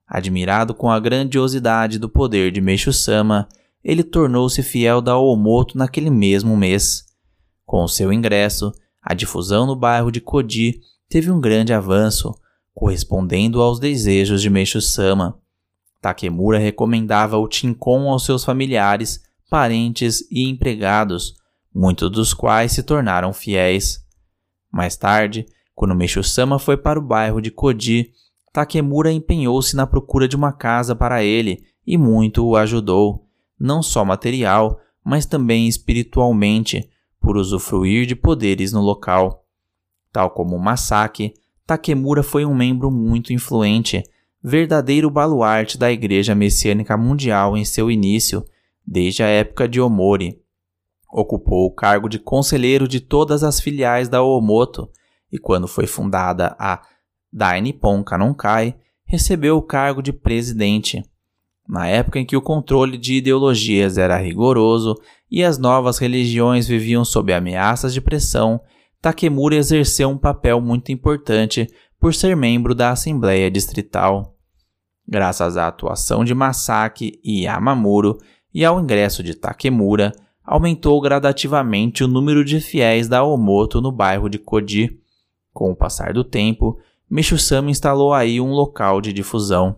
Admirado 0.07 0.73
com 0.73 0.89
a 0.89 0.99
grandiosidade 0.99 1.99
do 1.99 2.09
poder 2.09 2.51
de 2.51 2.59
Meishu-sama, 2.59 3.47
ele 3.83 4.03
tornou-se 4.03 4.63
fiel 4.63 5.01
da 5.01 5.17
Omoto 5.17 5.77
naquele 5.77 6.09
mesmo 6.09 6.57
mês. 6.57 7.05
Com 7.65 7.87
seu 7.87 8.11
ingresso, 8.11 8.73
a 9.01 9.13
difusão 9.13 9.67
no 9.67 9.75
bairro 9.75 10.11
de 10.11 10.19
Koji 10.19 10.81
teve 11.07 11.29
um 11.29 11.39
grande 11.39 11.73
avanço, 11.73 12.33
correspondendo 12.73 13.61
aos 13.61 13.79
desejos 13.79 14.41
de 14.41 14.49
Meishu-sama. 14.49 15.39
Takemura 16.01 16.57
recomendava 16.57 17.37
o 17.37 17.47
Tinkon 17.47 18.09
aos 18.09 18.25
seus 18.25 18.43
familiares 18.43 19.21
parentes 19.49 20.21
e 20.29 20.47
empregados, 20.47 21.33
muitos 21.73 22.09
dos 22.11 22.33
quais 22.33 22.71
se 22.71 22.83
tornaram 22.83 23.33
fiéis. 23.33 23.99
Mais 24.71 24.95
tarde, 24.95 25.45
quando 25.73 25.95
Meishu-sama 25.95 26.59
foi 26.59 26.77
para 26.77 26.99
o 26.99 27.01
bairro 27.01 27.41
de 27.41 27.49
Koji, 27.49 28.11
Takemura 28.53 29.11
empenhou-se 29.11 29.75
na 29.75 29.87
procura 29.87 30.27
de 30.27 30.35
uma 30.35 30.51
casa 30.51 30.95
para 30.95 31.23
ele 31.23 31.63
e 31.85 31.97
muito 31.97 32.45
o 32.45 32.55
ajudou, 32.55 33.25
não 33.59 33.81
só 33.81 34.05
material, 34.05 34.79
mas 35.03 35.25
também 35.25 35.67
espiritualmente, 35.67 36.87
por 37.19 37.35
usufruir 37.35 38.05
de 38.05 38.15
poderes 38.15 38.71
no 38.71 38.81
local. 38.81 39.45
Tal 40.11 40.29
como 40.29 40.57
Masaki, 40.57 41.33
Takemura 41.65 42.23
foi 42.23 42.45
um 42.45 42.55
membro 42.55 42.89
muito 42.89 43.33
influente, 43.33 44.03
verdadeiro 44.43 45.09
baluarte 45.09 45.77
da 45.77 45.91
Igreja 45.91 46.33
Messiânica 46.33 46.95
Mundial 46.95 47.57
em 47.57 47.65
seu 47.65 47.91
início 47.91 48.43
desde 48.89 49.21
a 49.21 49.27
época 49.27 49.67
de 49.67 49.79
Omori. 49.79 50.41
Ocupou 51.13 51.67
o 51.67 51.71
cargo 51.71 52.09
de 52.09 52.17
conselheiro 52.17 52.87
de 52.87 52.99
todas 52.99 53.43
as 53.43 53.59
filiais 53.59 54.09
da 54.09 54.23
Omoto 54.23 54.89
e 55.31 55.37
quando 55.37 55.67
foi 55.67 55.85
fundada 55.85 56.55
a 56.59 56.81
Dai 57.31 57.61
Nippon 57.61 58.03
Kanonkai, 58.03 58.75
recebeu 59.05 59.57
o 59.57 59.61
cargo 59.61 60.01
de 60.01 60.11
presidente. 60.11 61.03
Na 61.67 61.87
época 61.87 62.17
em 62.17 62.25
que 62.25 62.35
o 62.35 62.41
controle 62.41 62.97
de 62.97 63.15
ideologias 63.15 63.99
era 63.99 64.17
rigoroso 64.17 64.95
e 65.29 65.43
as 65.43 65.59
novas 65.59 65.99
religiões 65.99 66.67
viviam 66.67 67.05
sob 67.05 67.31
ameaças 67.31 67.93
de 67.93 68.01
pressão, 68.01 68.59
Takemura 68.99 69.55
exerceu 69.55 70.09
um 70.09 70.17
papel 70.17 70.59
muito 70.59 70.91
importante 70.91 71.67
por 71.99 72.13
ser 72.15 72.35
membro 72.35 72.73
da 72.73 72.89
Assembleia 72.89 73.51
Distrital. 73.51 74.35
Graças 75.07 75.57
à 75.57 75.67
atuação 75.67 76.23
de 76.23 76.33
Masaki 76.33 77.19
e 77.23 77.43
Yamamuro 77.43 78.17
e 78.53 78.65
ao 78.65 78.79
ingresso 78.79 79.21
de 79.21 79.33
Takemura, 79.33 80.11
aumentou 80.43 80.99
gradativamente 80.99 82.03
o 82.03 82.07
número 82.07 82.43
de 82.43 82.59
fiéis 82.59 83.07
da 83.07 83.23
Omoto 83.23 83.79
no 83.79 83.91
bairro 83.91 84.29
de 84.29 84.39
Koji. 84.39 84.99
Com 85.53 85.71
o 85.71 85.75
passar 85.75 86.13
do 86.13 86.23
tempo, 86.23 86.79
Michusama 87.09 87.69
instalou 87.69 88.13
aí 88.13 88.41
um 88.41 88.51
local 88.51 89.01
de 89.01 89.13
difusão. 89.13 89.77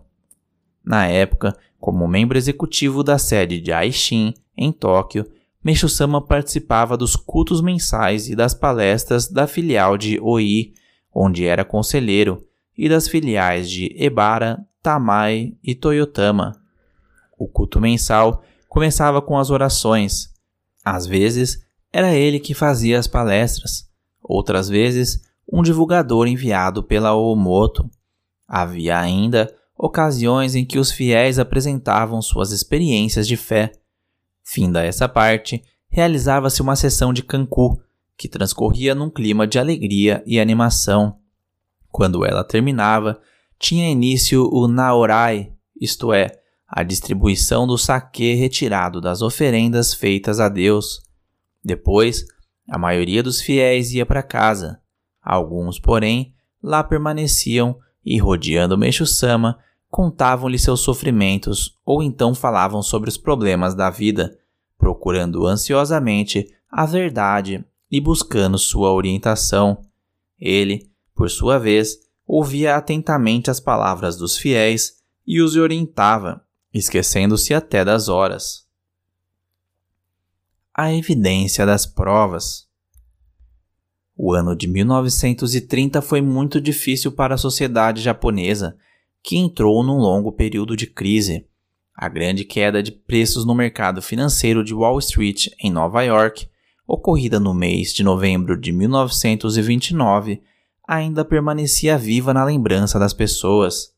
Na 0.84 1.06
época, 1.06 1.56
como 1.78 2.08
membro 2.08 2.38
executivo 2.38 3.02
da 3.02 3.18
sede 3.18 3.60
de 3.60 3.72
Aishin, 3.72 4.34
em 4.56 4.70
Tóquio, 4.70 5.26
Meishu-sama 5.64 6.20
participava 6.20 6.96
dos 6.96 7.14
cultos 7.14 7.60
mensais 7.60 8.28
e 8.28 8.34
das 8.34 8.52
palestras 8.52 9.28
da 9.28 9.46
filial 9.46 9.96
de 9.96 10.18
Oi, 10.20 10.72
onde 11.14 11.46
era 11.46 11.64
conselheiro, 11.64 12.44
e 12.76 12.88
das 12.88 13.06
filiais 13.06 13.70
de 13.70 13.94
Ebara, 13.96 14.64
Tamai 14.82 15.54
e 15.62 15.74
Toyotama. 15.74 16.60
O 17.38 17.46
culto 17.46 17.80
mensal 17.80 18.42
começava 18.72 19.20
com 19.20 19.36
as 19.36 19.50
orações. 19.50 20.30
Às 20.82 21.06
vezes, 21.06 21.62
era 21.92 22.14
ele 22.14 22.40
que 22.40 22.54
fazia 22.54 22.98
as 22.98 23.06
palestras. 23.06 23.86
Outras 24.22 24.66
vezes, 24.66 25.20
um 25.46 25.62
divulgador 25.62 26.26
enviado 26.26 26.82
pela 26.82 27.12
Omoto. 27.12 27.90
Havia 28.48 28.98
ainda 28.98 29.54
ocasiões 29.76 30.54
em 30.54 30.64
que 30.64 30.78
os 30.78 30.90
fiéis 30.90 31.38
apresentavam 31.38 32.22
suas 32.22 32.50
experiências 32.50 33.28
de 33.28 33.36
fé. 33.36 33.72
Finda 34.42 34.82
essa 34.82 35.06
parte, 35.06 35.62
realizava-se 35.90 36.62
uma 36.62 36.74
sessão 36.74 37.12
de 37.12 37.22
Kanku, 37.22 37.78
que 38.16 38.26
transcorria 38.26 38.94
num 38.94 39.10
clima 39.10 39.46
de 39.46 39.58
alegria 39.58 40.22
e 40.24 40.40
animação. 40.40 41.18
Quando 41.90 42.24
ela 42.24 42.42
terminava, 42.42 43.20
tinha 43.58 43.90
início 43.90 44.48
o 44.50 44.66
Naorai, 44.66 45.52
isto 45.78 46.10
é, 46.10 46.41
a 46.74 46.82
distribuição 46.82 47.66
do 47.66 47.76
saque 47.76 48.32
retirado 48.32 48.98
das 48.98 49.20
oferendas 49.20 49.92
feitas 49.92 50.40
a 50.40 50.48
Deus. 50.48 51.02
Depois, 51.62 52.24
a 52.66 52.78
maioria 52.78 53.22
dos 53.22 53.42
fiéis 53.42 53.92
ia 53.92 54.06
para 54.06 54.22
casa. 54.22 54.80
Alguns, 55.22 55.78
porém, 55.78 56.34
lá 56.62 56.82
permaneciam 56.82 57.78
e, 58.02 58.18
rodeando 58.18 58.78
Meixo-sama, 58.78 59.58
contavam-lhe 59.90 60.58
seus 60.58 60.80
sofrimentos 60.80 61.78
ou 61.84 62.02
então 62.02 62.34
falavam 62.34 62.82
sobre 62.82 63.10
os 63.10 63.18
problemas 63.18 63.74
da 63.74 63.90
vida, 63.90 64.38
procurando 64.78 65.46
ansiosamente 65.46 66.50
a 66.70 66.86
verdade 66.86 67.62
e 67.90 68.00
buscando 68.00 68.58
sua 68.58 68.90
orientação. 68.90 69.82
Ele, 70.40 70.90
por 71.14 71.28
sua 71.28 71.58
vez, 71.58 71.98
ouvia 72.26 72.76
atentamente 72.76 73.50
as 73.50 73.60
palavras 73.60 74.16
dos 74.16 74.38
fiéis 74.38 75.02
e 75.26 75.42
os 75.42 75.54
orientava, 75.54 76.42
esquecendo-se 76.72 77.52
até 77.52 77.84
das 77.84 78.08
horas. 78.08 78.66
A 80.74 80.92
evidência 80.92 81.66
das 81.66 81.84
provas. 81.84 82.66
O 84.16 84.32
ano 84.32 84.54
de 84.54 84.66
1930 84.68 86.00
foi 86.00 86.20
muito 86.20 86.60
difícil 86.60 87.12
para 87.12 87.34
a 87.34 87.38
sociedade 87.38 88.00
japonesa 88.00 88.76
que 89.22 89.36
entrou 89.36 89.82
num 89.82 89.98
longo 89.98 90.32
período 90.32 90.76
de 90.76 90.86
crise. 90.86 91.46
A 91.94 92.08
grande 92.08 92.44
queda 92.44 92.82
de 92.82 92.90
preços 92.90 93.44
no 93.44 93.54
mercado 93.54 94.02
financeiro 94.02 94.64
de 94.64 94.74
Wall 94.74 94.98
Street, 94.98 95.48
em 95.62 95.70
Nova 95.70 96.02
York, 96.02 96.48
ocorrida 96.86 97.38
no 97.38 97.54
mês 97.54 97.92
de 97.92 98.02
novembro 98.02 98.58
de 98.58 98.72
1929, 98.72 100.42
ainda 100.86 101.24
permanecia 101.24 101.96
viva 101.96 102.34
na 102.34 102.44
lembrança 102.44 102.98
das 102.98 103.12
pessoas. 103.12 103.92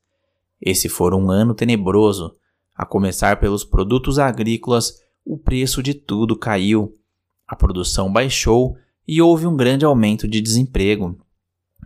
Esse 0.61 0.89
foi 0.89 1.15
um 1.15 1.31
ano 1.31 1.55
tenebroso. 1.55 2.37
A 2.75 2.85
começar 2.85 3.39
pelos 3.39 3.65
produtos 3.65 4.19
agrícolas, 4.19 5.01
o 5.25 5.39
preço 5.39 5.83
de 5.83 5.95
tudo 5.95 6.37
caiu. 6.37 6.99
A 7.47 7.55
produção 7.55 8.13
baixou 8.13 8.77
e 9.07 9.23
houve 9.23 9.47
um 9.47 9.57
grande 9.57 9.85
aumento 9.85 10.27
de 10.27 10.41
desemprego. 10.41 11.19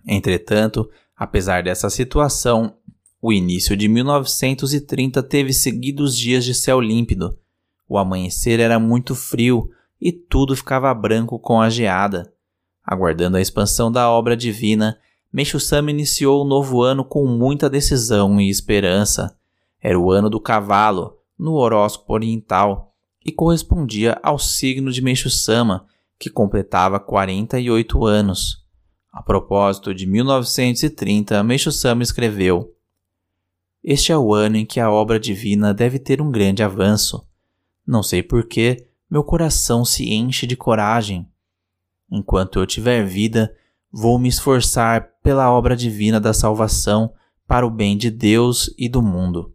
Entretanto, 0.07 0.89
apesar 1.15 1.63
dessa 1.63 1.91
situação, 1.91 2.77
o 3.21 3.33
início 3.33 3.77
de 3.77 3.89
1930 3.89 5.23
teve 5.25 5.53
seguidos 5.53 6.17
dias 6.17 6.45
de 6.45 6.55
céu 6.55 6.81
límpido. 6.81 7.39
O 7.89 7.99
amanhecer 7.99 8.61
era 8.61 8.79
muito 8.79 9.15
frio 9.15 9.71
e 10.01 10.13
tudo 10.13 10.57
ficava 10.57 10.93
branco 10.95 11.39
com 11.39 11.61
a 11.61 11.69
geada. 11.69 12.33
Aguardando 12.85 13.37
a 13.37 13.41
expansão 13.41 13.93
da 13.93 14.11
obra 14.11 14.37
divina, 14.37 14.99
Meishu-sama 15.31 15.91
iniciou 15.91 16.43
o 16.43 16.49
novo 16.49 16.83
ano 16.83 17.05
com 17.05 17.27
muita 17.27 17.69
decisão 17.69 18.41
e 18.41 18.49
esperança. 18.49 19.38
Era 19.81 19.99
o 19.99 20.11
ano 20.11 20.29
do 20.29 20.41
cavalo, 20.41 21.19
no 21.39 21.55
horóscopo 21.55 22.15
oriental, 22.15 22.95
e 23.25 23.31
correspondia 23.31 24.19
ao 24.23 24.39
signo 24.39 24.91
de 24.91 25.03
Meishu-sama, 25.03 25.87
que 26.19 26.31
completava 26.31 26.99
48 26.99 28.05
anos. 28.05 28.65
A 29.13 29.23
propósito 29.23 29.95
de 29.95 30.07
1930, 30.07 31.43
Meishu-sama 31.43 32.03
escreveu: 32.03 32.75
este 33.83 34.13
é 34.13 34.19
o 34.19 34.35
ano 34.35 34.57
em 34.57 34.67
que 34.67 34.81
a 34.81 34.91
obra 34.91 35.19
divina 35.19 35.73
deve 35.73 35.99
ter 35.99 36.21
um 36.21 36.31
grande 36.31 36.63
avanço. 36.63 37.27
Não 37.87 38.03
sei 38.03 38.23
por 38.23 38.47
que 38.47 38.87
meu 39.11 39.25
coração 39.25 39.85
se 39.85 40.13
enche 40.13 40.47
de 40.47 40.57
coragem. 40.57 41.27
Enquanto 42.11 42.59
eu 42.59 42.67
tiver 42.67 43.07
vida, 43.07 43.55
vou 43.91 44.19
me 44.19 44.29
esforçar 44.29 45.13
pela 45.23 45.51
obra 45.51 45.77
divina 45.77 46.21
da 46.21 46.35
salvação 46.35 47.15
para 47.47 47.67
o 47.67 47.71
bem 47.71 47.97
de 47.97 48.11
Deus 48.11 48.75
e 48.77 48.89
do 48.89 49.01
mundo. 49.01 49.55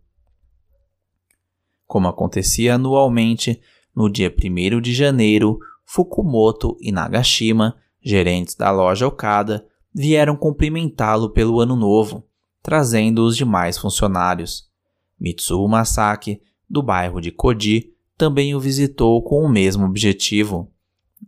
Como 1.88 2.08
acontecia 2.08 2.76
anualmente, 2.76 3.62
no 3.96 4.10
dia 4.10 4.34
1 4.34 4.82
de 4.82 4.94
janeiro, 4.94 5.60
Fukumoto 5.86 6.78
e 6.80 6.92
Nagashima, 6.92 7.76
gerentes 8.02 8.56
da 8.56 8.72
loja 8.72 9.08
Okada, 9.08 9.66
vieram 9.94 10.36
cumprimentá-lo 10.36 11.30
pelo 11.30 11.60
ano 11.60 11.76
novo 11.76 12.28
trazendo 12.64 13.26
os 13.26 13.36
demais 13.36 13.78
funcionários. 13.78 14.70
Mitsuo 15.20 15.68
Masaki, 15.68 16.42
do 16.68 16.82
bairro 16.82 17.20
de 17.20 17.30
Koji, 17.30 17.92
também 18.18 18.56
o 18.56 18.60
visitou 18.60 19.22
com 19.22 19.44
o 19.44 19.50
mesmo 19.50 19.86
objetivo. 19.86 20.72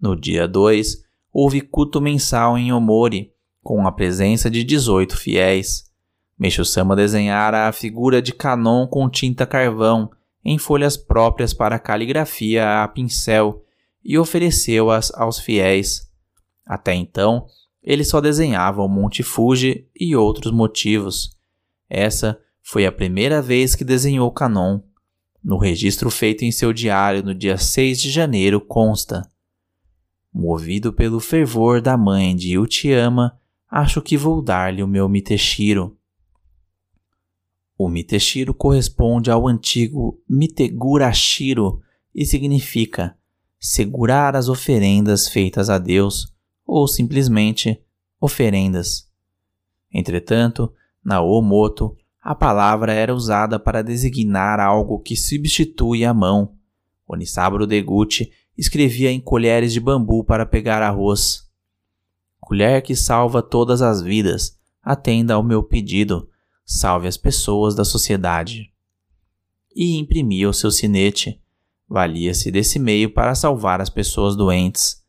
No 0.01 0.15
dia 0.15 0.47
2, 0.47 1.03
houve 1.33 1.59
culto 1.59 1.99
mensal 1.99 2.57
em 2.57 2.71
Omori, 2.71 3.33
com 3.61 3.85
a 3.85 3.91
presença 3.91 4.49
de 4.49 4.63
18 4.63 5.17
fiéis. 5.17 5.91
Meishu-sama 6.39 6.95
desenhara 6.95 7.67
a 7.67 7.71
figura 7.73 8.21
de 8.21 8.33
Kanon 8.33 8.87
com 8.87 9.09
tinta 9.09 9.45
carvão 9.45 10.09
em 10.45 10.59
folhas 10.59 10.95
próprias 10.95 11.53
para 11.53 11.79
caligrafia 11.79 12.83
a 12.83 12.87
pincel 12.87 13.65
e 14.03 14.17
ofereceu-as 14.19 15.11
aos 15.15 15.39
fiéis. 15.39 16.07
Até 16.63 16.93
então, 16.93 17.47
ele 17.83 18.03
só 18.03 18.21
desenhava 18.21 18.83
o 18.83 18.87
Monte 18.87 19.23
Fuji 19.23 19.87
e 19.99 20.15
outros 20.15 20.51
motivos. 20.51 21.31
Essa 21.89 22.39
foi 22.61 22.85
a 22.85 22.91
primeira 22.91 23.41
vez 23.41 23.75
que 23.75 23.83
desenhou 23.83 24.31
Canon. 24.31 24.79
No 25.43 25.57
registro 25.57 26.09
feito 26.11 26.43
em 26.43 26.51
seu 26.51 26.71
diário 26.71 27.23
no 27.23 27.33
dia 27.33 27.57
6 27.57 27.99
de 27.99 28.11
janeiro 28.11 28.61
consta: 28.61 29.27
Movido 30.33 30.91
pelo 30.91 31.19
fervor 31.19 31.81
da 31.81 31.95
mãe 31.97 32.35
de 32.35 32.57
Uchiyama, 32.57 33.39
acho 33.69 34.01
que 34.01 34.17
vou 34.17 34.41
dar-lhe 34.41 34.81
o 34.81 34.87
meu 34.87 35.07
Miteshiro. 35.07 35.97
O 37.77 37.89
Miteshiro 37.89 38.53
corresponde 38.53 39.29
ao 39.29 39.47
antigo 39.47 40.21
Mitegurashiro 40.29 41.81
e 42.13 42.25
significa 42.25 43.17
segurar 43.59 44.35
as 44.35 44.47
oferendas 44.47 45.27
feitas 45.27 45.69
a 45.69 45.77
Deus 45.77 46.33
ou 46.65 46.87
simplesmente 46.87 47.81
oferendas. 48.19 49.09
Entretanto, 49.91 50.73
na 51.03 51.21
Omoto, 51.21 51.95
a 52.21 52.33
palavra 52.33 52.93
era 52.93 53.13
usada 53.13 53.59
para 53.59 53.83
designar 53.83 54.59
algo 54.59 54.99
que 54.99 55.15
substitui 55.15 56.05
a 56.05 56.13
mão. 56.13 56.55
Onisaburo 57.07 57.67
Deguchi 57.67 58.31
escrevia 58.57 59.11
em 59.11 59.19
colheres 59.19 59.73
de 59.73 59.79
bambu 59.79 60.23
para 60.23 60.45
pegar 60.45 60.81
arroz. 60.81 61.47
Colher 62.39 62.81
que 62.81 62.95
salva 62.95 63.41
todas 63.41 63.81
as 63.81 64.01
vidas, 64.01 64.57
atenda 64.81 65.33
ao 65.33 65.43
meu 65.43 65.61
pedido, 65.61 66.29
salve 66.65 67.07
as 67.07 67.15
pessoas 67.15 67.75
da 67.75 67.85
sociedade. 67.85 68.73
E 69.75 69.97
imprimia 69.97 70.49
o 70.49 70.53
seu 70.53 70.71
sinete. 70.71 71.39
Valia-se 71.87 72.49
desse 72.49 72.79
meio 72.79 73.13
para 73.13 73.35
salvar 73.35 73.79
as 73.79 73.89
pessoas 73.89 74.35
doentes. 74.35 75.03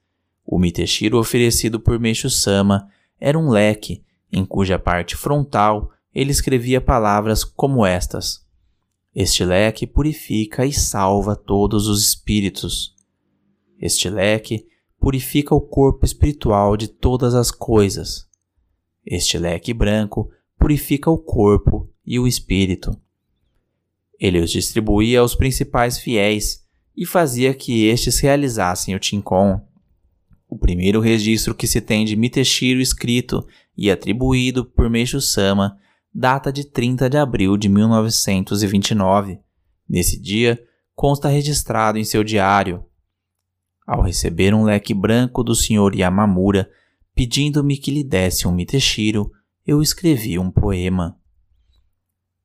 O 0.45 0.59
Miteshiro 0.59 1.19
oferecido 1.19 1.81
por 1.81 1.99
Meishu-sama 1.99 2.89
era 3.19 3.39
um 3.39 3.49
leque, 3.49 4.05
em 4.31 4.45
cuja 4.45 4.79
parte 4.79 5.17
frontal 5.17 5.91
ele 6.15 6.31
escrevia 6.31 6.81
palavras 6.81 7.45
como 7.45 7.85
estas: 7.85 8.47
Este 9.15 9.45
leque 9.45 9.87
purifica 9.87 10.65
e 10.65 10.73
salva 10.73 11.37
todos 11.37 11.87
os 11.89 12.07
espíritos. 12.07 12.95
Este 13.79 14.09
leque 14.09 14.67
purifica 14.99 15.55
o 15.55 15.61
corpo 15.61 16.05
espiritual 16.05 16.77
de 16.77 16.89
todas 16.89 17.35
as 17.35 17.51
coisas. 17.51 18.27
Este 19.05 19.39
leque 19.39 19.75
branco 19.75 20.31
purifica 20.59 21.11
o 21.11 21.19
corpo 21.19 21.89
e 22.05 22.19
o 22.19 22.27
espírito. 22.27 22.99
Ele 24.19 24.41
os 24.41 24.51
distribuía 24.51 25.21
aos 25.21 25.35
principais 25.35 25.99
fiéis 25.99 26.65
e 26.97 27.05
fazia 27.05 27.53
que 27.53 27.87
estes 27.87 28.19
realizassem 28.21 28.95
o 28.95 28.99
Tincon. 28.99 29.61
O 30.49 30.57
primeiro 30.57 31.01
registro 31.01 31.55
que 31.55 31.67
se 31.67 31.81
tem 31.81 32.05
de 32.05 32.17
Miteshiro 32.17 32.81
escrito 32.81 33.47
e 33.77 33.91
atribuído 33.91 34.65
por 34.65 34.89
Meixo 34.89 35.21
Sama 35.21 35.77
data 36.19 36.51
de 36.51 36.65
30 36.65 37.11
de 37.11 37.19
abril 37.19 37.59
de 37.59 37.69
1929. 37.69 39.39
Nesse 39.87 40.19
dia, 40.19 40.59
consta 40.95 41.29
registrado 41.29 41.99
em 41.99 42.05
seu 42.05 42.25
diário. 42.25 42.83
Ao 43.87 44.01
receber 44.01 44.55
um 44.55 44.65
leque 44.65 44.95
branco 44.95 45.45
do 45.45 45.55
Sr. 45.55 45.95
Yamamura, 45.95 46.71
pedindo-me 47.15 47.77
que 47.77 47.91
lhe 47.91 48.03
desse 48.03 48.49
um 48.49 48.53
Miteshiro, 48.53 49.31
eu 49.67 49.83
escrevi 49.83 50.39
um 50.39 50.51
poema. 50.51 51.19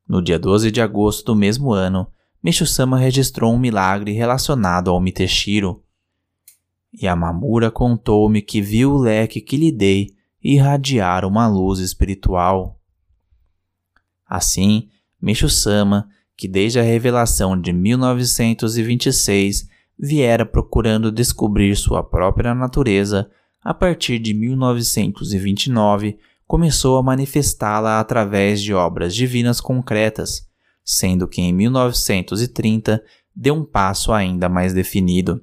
No 0.08 0.22
dia 0.22 0.40
12 0.40 0.72
de 0.72 0.82
agosto 0.82 1.26
do 1.28 1.36
mesmo 1.36 1.72
ano, 1.72 2.08
Meishu-sama 2.44 2.98
registrou 2.98 3.54
um 3.54 3.60
milagre 3.60 4.12
relacionado 4.12 4.90
ao 4.90 5.00
Miteshiro. 5.00 5.84
Yamamura 7.00 7.70
contou-me 7.70 8.42
que 8.42 8.60
viu 8.62 8.94
o 8.94 8.98
leque 8.98 9.40
que 9.40 9.56
lhe 9.56 9.72
dei 9.72 10.16
irradiar 10.44 11.24
uma 11.24 11.48
luz 11.48 11.78
espiritual. 11.80 12.82
Assim, 14.26 14.90
Meishu-sama, 15.22 16.10
que 16.36 16.48
desde 16.48 16.80
a 16.80 16.84
revelação 16.84 17.60
de 17.60 17.72
1926 17.72 19.70
viera 19.98 20.44
procurando 20.44 21.12
descobrir 21.12 21.76
sua 21.76 22.04
própria 22.04 22.56
natureza, 22.56 23.30
a 23.64 23.76
partir 23.76 24.18
de 24.18 24.34
1929 24.34 26.18
começou 26.52 26.98
a 26.98 27.02
manifestá-la 27.02 27.98
através 27.98 28.62
de 28.62 28.74
obras 28.74 29.16
divinas 29.16 29.62
concretas, 29.62 30.50
sendo 30.84 31.26
que 31.26 31.42
em 31.42 31.54
1930 31.54 33.02
deu 33.34 33.56
um 33.56 33.64
passo 33.64 34.12
ainda 34.12 34.50
mais 34.50 34.74
definido. 34.74 35.42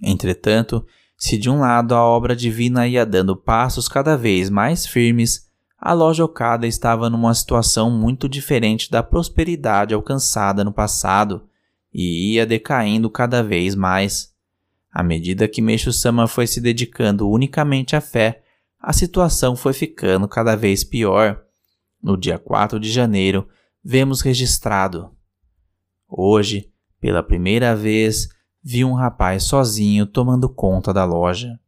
Entretanto, 0.00 0.86
se 1.16 1.36
de 1.36 1.50
um 1.50 1.58
lado 1.58 1.92
a 1.92 2.04
obra 2.04 2.36
divina 2.36 2.86
ia 2.86 3.04
dando 3.04 3.34
passos 3.34 3.88
cada 3.88 4.16
vez 4.16 4.48
mais 4.48 4.86
firmes, 4.86 5.48
a 5.76 5.92
loja 5.92 6.24
Okada 6.24 6.68
estava 6.68 7.10
numa 7.10 7.34
situação 7.34 7.90
muito 7.90 8.28
diferente 8.28 8.92
da 8.92 9.02
prosperidade 9.02 9.92
alcançada 9.92 10.62
no 10.62 10.72
passado 10.72 11.48
e 11.92 12.34
ia 12.34 12.46
decaindo 12.46 13.10
cada 13.10 13.42
vez 13.42 13.74
mais. 13.74 14.32
À 14.92 15.02
medida 15.02 15.48
que 15.48 15.60
Meishu 15.60 15.92
Sama 15.92 16.28
foi 16.28 16.46
se 16.46 16.60
dedicando 16.60 17.28
unicamente 17.28 17.96
à 17.96 18.00
fé, 18.00 18.44
a 18.80 18.92
situação 18.92 19.56
foi 19.56 19.72
ficando 19.72 20.28
cada 20.28 20.54
vez 20.54 20.84
pior. 20.84 21.42
No 22.02 22.16
dia 22.16 22.38
4 22.38 22.78
de 22.78 22.90
janeiro, 22.90 23.48
vemos 23.82 24.20
registrado: 24.20 25.10
Hoje, 26.08 26.70
pela 27.00 27.22
primeira 27.22 27.74
vez, 27.74 28.28
vi 28.62 28.84
um 28.84 28.94
rapaz 28.94 29.44
sozinho 29.44 30.06
tomando 30.06 30.48
conta 30.48 30.92
da 30.92 31.04
loja. 31.04 31.58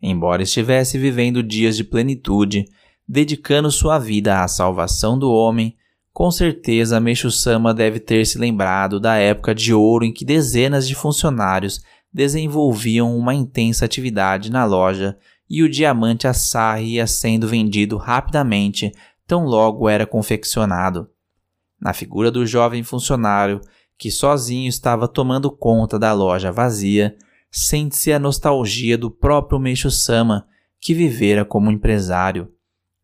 Embora 0.00 0.42
estivesse 0.42 0.98
vivendo 0.98 1.42
dias 1.42 1.76
de 1.76 1.84
plenitude, 1.84 2.64
dedicando 3.08 3.70
sua 3.70 3.98
vida 3.98 4.42
à 4.42 4.48
salvação 4.48 5.18
do 5.18 5.30
homem, 5.30 5.76
com 6.12 6.30
certeza 6.30 7.00
Meixo-sama 7.00 7.72
deve 7.72 7.98
ter 7.98 8.26
se 8.26 8.36
lembrado 8.36 9.00
da 9.00 9.16
época 9.16 9.54
de 9.54 9.72
ouro 9.72 10.04
em 10.04 10.12
que 10.12 10.24
dezenas 10.24 10.86
de 10.86 10.94
funcionários 10.94 11.80
desenvolviam 12.12 13.16
uma 13.16 13.34
intensa 13.34 13.84
atividade 13.84 14.50
na 14.50 14.64
loja 14.64 15.16
e 15.52 15.62
o 15.62 15.68
diamante 15.68 16.26
Asahi 16.26 16.94
ia 16.94 17.06
sendo 17.06 17.46
vendido 17.46 17.98
rapidamente 17.98 18.90
tão 19.26 19.44
logo 19.44 19.86
era 19.86 20.06
confeccionado. 20.06 21.10
Na 21.78 21.92
figura 21.92 22.30
do 22.30 22.46
jovem 22.46 22.82
funcionário, 22.82 23.60
que 23.98 24.10
sozinho 24.10 24.66
estava 24.66 25.06
tomando 25.06 25.50
conta 25.50 25.98
da 25.98 26.14
loja 26.14 26.50
vazia, 26.50 27.14
sente-se 27.50 28.10
a 28.14 28.18
nostalgia 28.18 28.96
do 28.96 29.10
próprio 29.10 29.60
Meishu 29.60 29.90
Sama, 29.90 30.46
que 30.80 30.94
vivera 30.94 31.44
como 31.44 31.70
empresário. 31.70 32.48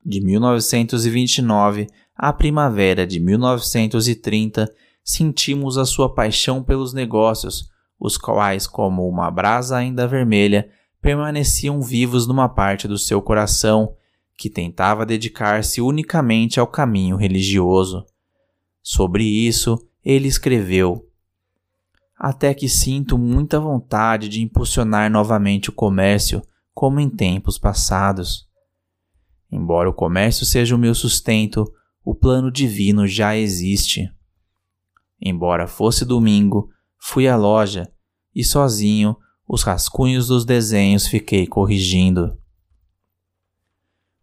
De 0.03 0.19
1929 0.25 1.87
à 2.17 2.33
primavera 2.33 3.07
de 3.07 3.21
1930, 3.21 4.73
sentimos 5.05 5.77
a 5.77 5.85
sua 5.85 6.15
paixão 6.15 6.63
pelos 6.63 6.95
negócios, 6.95 7.69
os 8.01 8.17
quais, 8.17 8.67
como 8.67 9.07
uma 9.07 9.31
brasa 9.31 9.77
ainda 9.77 10.07
vermelha, 10.07 10.71
permaneciam 11.01 11.81
vivos 11.81 12.27
numa 12.27 12.49
parte 12.49 12.89
do 12.89 12.99
seu 12.99 13.23
coração, 13.23 13.95
que 14.37 14.49
tentava 14.49 15.05
dedicar-se 15.05 15.81
unicamente 15.81 16.61
ao 16.61 16.67
caminho 16.67 17.17
religioso. 17.17 18.07
Sobre 18.83 19.25
isso, 19.25 19.77
ele 20.05 20.29
escreveu: 20.29 21.09
Até 22.17 22.55
que 22.55 22.69
sinto 22.69 23.19
muita 23.19 23.59
vontade 23.59 24.29
de 24.29 24.41
impulsionar 24.41 25.11
novamente 25.11 25.71
o 25.71 25.73
comércio, 25.73 26.43
como 26.73 27.01
em 27.01 27.11
tempos 27.11 27.59
passados. 27.59 28.49
Embora 29.51 29.91
o 29.91 29.95
comércio 29.95 30.47
seja 30.47 30.77
o 30.77 30.79
meu 30.79 30.95
sustento, 30.95 31.65
o 32.05 32.15
plano 32.15 32.51
divino 32.51 33.07
já 33.07 33.37
existe. 33.37 34.09
Embora 35.21 35.67
fosse 35.67 36.05
domingo, 36.05 36.71
fui 36.97 37.27
à 37.27 37.37
loja 37.37 37.91
e 38.35 38.45
sozinho 38.45 39.17
os 39.49 39.63
rascunhos 39.63 40.29
dos 40.29 40.45
desenhos 40.45 41.07
fiquei 41.07 41.47
corrigindo. 41.47 42.37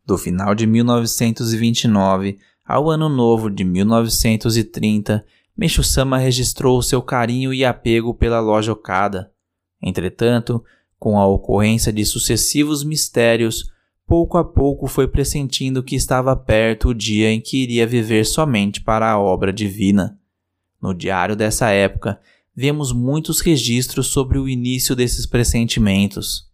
Do 0.05 0.19
final 0.19 0.53
de 0.53 0.67
1929 0.67 2.37
ao 2.63 2.89
ano 2.91 3.09
novo 3.09 3.49
de 3.49 3.63
1930, 3.63 5.25
Meishu-sama 5.57 6.17
registrou 6.17 6.81
seu 6.81 7.01
carinho 7.01 7.53
e 7.53 7.65
apego 7.65 8.13
pela 8.13 8.39
loja 8.39 8.73
Okada. 8.73 9.31
Entretanto, 9.81 10.63
com 10.99 11.17
a 11.17 11.25
ocorrência 11.25 11.91
de 11.93 12.05
sucessivos 12.05 12.83
mistérios, 12.83 13.71
pouco 14.05 14.37
a 14.37 14.43
pouco 14.43 14.85
foi 14.85 15.07
pressentindo 15.07 15.81
que 15.81 15.95
estava 15.95 16.35
perto 16.35 16.89
o 16.89 16.93
dia 16.93 17.31
em 17.31 17.39
que 17.39 17.63
iria 17.63 17.87
viver 17.87 18.25
somente 18.25 18.81
para 18.81 19.09
a 19.09 19.19
obra 19.19 19.51
divina. 19.53 20.19
No 20.81 20.93
diário 20.93 21.35
dessa 21.35 21.69
época, 21.69 22.19
vemos 22.55 22.93
muitos 22.93 23.41
registros 23.41 24.07
sobre 24.07 24.37
o 24.37 24.47
início 24.47 24.95
desses 24.95 25.25
pressentimentos. 25.25 26.49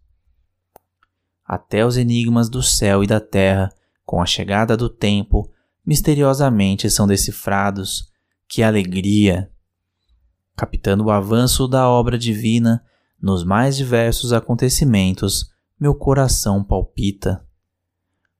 Até 1.46 1.86
os 1.86 1.98
enigmas 1.98 2.50
do 2.50 2.64
céu 2.64 3.04
e 3.04 3.08
da 3.08 3.20
terra, 3.20 3.70
com 4.06 4.22
a 4.22 4.26
chegada 4.26 4.76
do 4.76 4.90
tempo, 4.90 5.52
misteriosamente 5.86 6.90
são 6.90 7.06
decifrados. 7.06 8.10
Que 8.48 8.64
alegria! 8.64 9.52
Captando 10.56 11.06
o 11.06 11.12
avanço 11.12 11.68
da 11.68 11.88
obra 11.88 12.18
divina 12.18 12.84
nos 13.22 13.44
mais 13.44 13.78
diversos 13.78 14.34
acontecimentos, 14.34 15.52
meu 15.80 15.94
coração 15.94 16.64
palpita. 16.64 17.46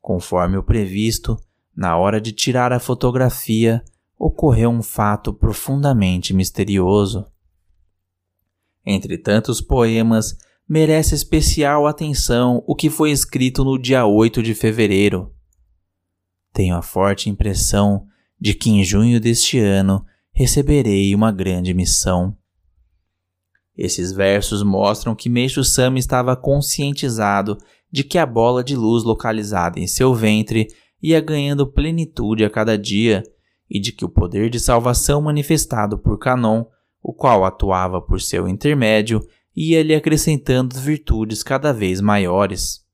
Conforme 0.02 0.58
o 0.58 0.64
previsto, 0.64 1.38
na 1.76 1.96
hora 1.96 2.20
de 2.20 2.32
tirar 2.32 2.74
a 2.74 2.80
fotografia, 2.80 3.84
ocorreu 4.18 4.70
um 4.70 4.82
fato 4.82 5.34
profundamente 5.34 6.34
misterioso. 6.34 7.31
Entre 8.86 9.18
tantos 9.18 9.62
poemas, 9.62 10.36
merece 10.68 11.14
especial 11.14 11.86
atenção 11.86 12.64
o 12.66 12.76
que 12.76 12.90
foi 12.90 13.12
escrito 13.12 13.64
no 13.64 13.78
dia 13.78 14.06
8 14.06 14.42
de 14.42 14.56
fevereiro. 14.56 15.34
Tenho 16.54 16.76
a 16.76 16.82
forte 16.82 17.30
impressão 17.30 18.06
de 18.40 18.54
que 18.54 18.70
em 18.70 18.84
junho 18.84 19.20
deste 19.20 19.60
ano 19.60 20.04
receberei 20.34 21.14
uma 21.14 21.32
grande 21.32 21.74
missão. 21.74 22.36
Esses 23.78 24.12
versos 24.12 24.64
mostram 24.64 25.16
que 25.16 25.30
Meixo 25.30 25.64
Sama 25.64 26.00
estava 26.00 26.36
conscientizado 26.36 27.58
de 27.92 28.04
que 28.04 28.18
a 28.18 28.26
bola 28.26 28.64
de 28.64 28.76
luz 28.76 29.04
localizada 29.04 29.80
em 29.80 29.88
seu 29.88 30.14
ventre 30.14 30.68
ia 31.02 31.20
ganhando 31.20 31.68
plenitude 31.68 32.46
a 32.46 32.50
cada 32.50 32.78
dia 32.78 33.24
e 33.70 33.80
de 33.80 33.92
que 33.92 34.06
o 34.06 34.10
poder 34.10 34.50
de 34.50 34.60
salvação 34.60 35.22
manifestado 35.22 35.98
por 35.98 36.18
Canon, 36.18 36.66
o 37.02 37.14
qual 37.14 37.44
atuava 37.44 38.02
por 38.02 38.22
seu 38.22 38.48
intermédio, 38.48 39.26
ia 39.56 39.84
lhe 39.84 39.96
acrescentando 39.96 40.80
virtudes 40.80 41.44
cada 41.44 41.74
vez 41.74 42.00
maiores. 42.00 42.86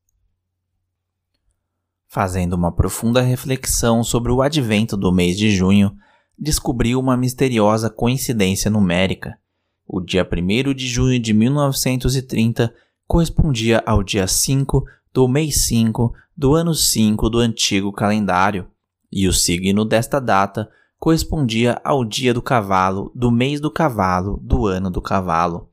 Fazendo 2.08 2.54
uma 2.54 2.72
profunda 2.72 3.22
reflexão 3.22 4.04
sobre 4.04 4.32
o 4.32 4.42
advento 4.42 4.96
do 4.96 5.12
mês 5.12 5.38
de 5.38 5.52
junho, 5.52 5.96
descobriu 6.38 7.00
uma 7.00 7.18
misteriosa 7.18 7.90
coincidência 7.90 8.72
numérica. 8.72 9.38
O 9.86 10.00
dia 10.00 10.28
1 10.28 10.74
de 10.74 10.88
junho 10.88 11.20
de 11.20 11.34
1930 11.34 12.74
correspondia 13.06 13.84
ao 13.86 14.04
dia 14.04 14.28
5 14.28 14.84
do 15.14 15.28
mês 15.28 15.66
5 15.66 16.14
do 16.36 16.54
ano 16.54 16.74
5 16.74 17.30
do 17.30 17.40
antigo 17.40 17.92
calendário, 17.92 18.68
e 19.12 19.28
o 19.28 19.34
signo 19.34 19.84
desta 19.86 20.20
data 20.20 20.70
correspondia 21.00 21.80
ao 21.84 22.04
dia 22.04 22.34
do 22.34 22.42
cavalo 22.42 23.12
do 23.14 23.32
mês 23.32 23.60
do 23.60 23.72
cavalo 23.72 24.40
do 24.44 24.66
ano 24.66 24.90
do 24.90 25.02
cavalo. 25.02 25.70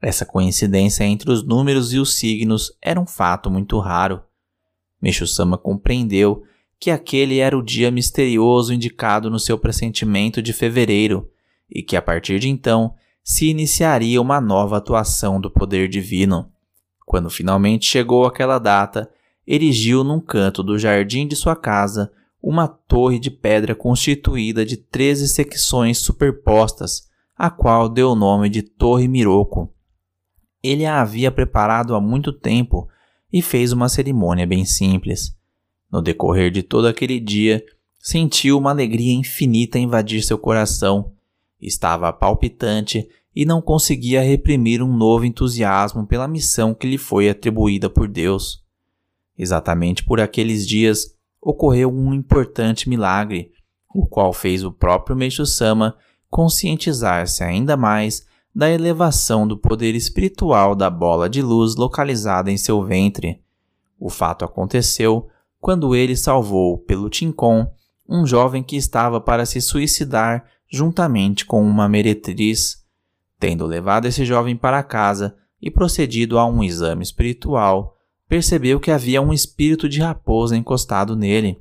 Essa 0.00 0.24
coincidência 0.24 1.04
entre 1.04 1.30
os 1.30 1.44
números 1.44 1.92
e 1.92 1.98
os 1.98 2.14
signos 2.14 2.72
era 2.80 3.00
um 3.00 3.06
fato 3.06 3.50
muito 3.50 3.78
raro. 3.78 4.22
Meixo-sama 5.02 5.58
compreendeu 5.58 6.42
que 6.78 6.90
aquele 6.90 7.38
era 7.38 7.58
o 7.58 7.62
dia 7.62 7.90
misterioso 7.90 8.72
indicado 8.72 9.28
no 9.28 9.40
seu 9.40 9.58
pressentimento 9.58 10.40
de 10.40 10.52
fevereiro 10.52 11.28
e 11.68 11.82
que 11.82 11.96
a 11.96 12.02
partir 12.02 12.38
de 12.38 12.48
então 12.48 12.94
se 13.24 13.46
iniciaria 13.46 14.22
uma 14.22 14.40
nova 14.40 14.76
atuação 14.76 15.40
do 15.40 15.50
poder 15.50 15.88
divino. 15.88 16.50
Quando 17.04 17.28
finalmente 17.28 17.86
chegou 17.86 18.24
aquela 18.24 18.58
data, 18.58 19.10
erigiu 19.46 20.04
num 20.04 20.20
canto 20.20 20.62
do 20.62 20.78
jardim 20.78 21.26
de 21.26 21.34
sua 21.34 21.56
casa 21.56 22.12
uma 22.42 22.68
torre 22.68 23.18
de 23.18 23.30
pedra 23.30 23.74
constituída 23.74 24.64
de 24.64 24.76
treze 24.76 25.28
secções 25.28 25.98
superpostas, 25.98 27.08
a 27.36 27.50
qual 27.50 27.88
deu 27.88 28.10
o 28.10 28.16
nome 28.16 28.48
de 28.48 28.62
Torre 28.62 29.08
Miroco. 29.08 29.72
Ele 30.62 30.86
a 30.86 31.00
havia 31.00 31.30
preparado 31.30 31.94
há 31.94 32.00
muito 32.00 32.32
tempo 32.32 32.88
e 33.32 33.42
fez 33.42 33.72
uma 33.72 33.88
cerimônia 33.88 34.46
bem 34.46 34.64
simples. 34.64 35.36
No 35.90 36.02
decorrer 36.02 36.50
de 36.50 36.62
todo 36.62 36.86
aquele 36.86 37.20
dia, 37.20 37.64
sentiu 37.98 38.58
uma 38.58 38.70
alegria 38.70 39.14
infinita 39.14 39.78
invadir 39.78 40.22
seu 40.22 40.38
coração. 40.38 41.12
Estava 41.60 42.12
palpitante 42.12 43.08
e 43.34 43.44
não 43.44 43.62
conseguia 43.62 44.22
reprimir 44.22 44.82
um 44.82 44.92
novo 44.92 45.24
entusiasmo 45.24 46.06
pela 46.06 46.28
missão 46.28 46.74
que 46.74 46.86
lhe 46.86 46.98
foi 46.98 47.28
atribuída 47.28 47.88
por 47.88 48.08
Deus. 48.08 48.64
Exatamente 49.36 50.04
por 50.04 50.20
aqueles 50.20 50.66
dias 50.66 51.16
ocorreu 51.48 51.90
um 51.90 52.12
importante 52.12 52.90
milagre, 52.90 53.50
o 53.94 54.06
qual 54.06 54.34
fez 54.34 54.62
o 54.62 54.70
próprio 54.70 55.16
Meixo 55.16 55.46
Sama 55.46 55.96
conscientizar-se 56.28 57.42
ainda 57.42 57.74
mais 57.74 58.26
da 58.54 58.70
elevação 58.70 59.48
do 59.48 59.56
poder 59.56 59.94
espiritual 59.94 60.74
da 60.74 60.90
bola 60.90 61.26
de 61.26 61.40
luz 61.40 61.74
localizada 61.74 62.50
em 62.50 62.58
seu 62.58 62.84
ventre. 62.84 63.40
O 63.98 64.10
fato 64.10 64.44
aconteceu 64.44 65.26
quando 65.58 65.96
ele 65.96 66.14
salvou 66.16 66.76
pelo 66.76 67.08
Tincon 67.08 67.72
um 68.06 68.26
jovem 68.26 68.62
que 68.62 68.76
estava 68.76 69.18
para 69.18 69.46
se 69.46 69.58
suicidar 69.62 70.44
juntamente 70.70 71.46
com 71.46 71.62
uma 71.62 71.88
meretriz. 71.88 72.84
Tendo 73.40 73.64
levado 73.64 74.04
esse 74.04 74.22
jovem 74.22 74.54
para 74.54 74.82
casa 74.82 75.34
e 75.62 75.70
procedido 75.70 76.38
a 76.38 76.44
um 76.44 76.62
exame 76.62 77.02
espiritual, 77.02 77.97
percebeu 78.28 78.78
que 78.78 78.90
havia 78.90 79.22
um 79.22 79.32
espírito 79.32 79.88
de 79.88 80.00
raposa 80.00 80.56
encostado 80.56 81.16
nele. 81.16 81.58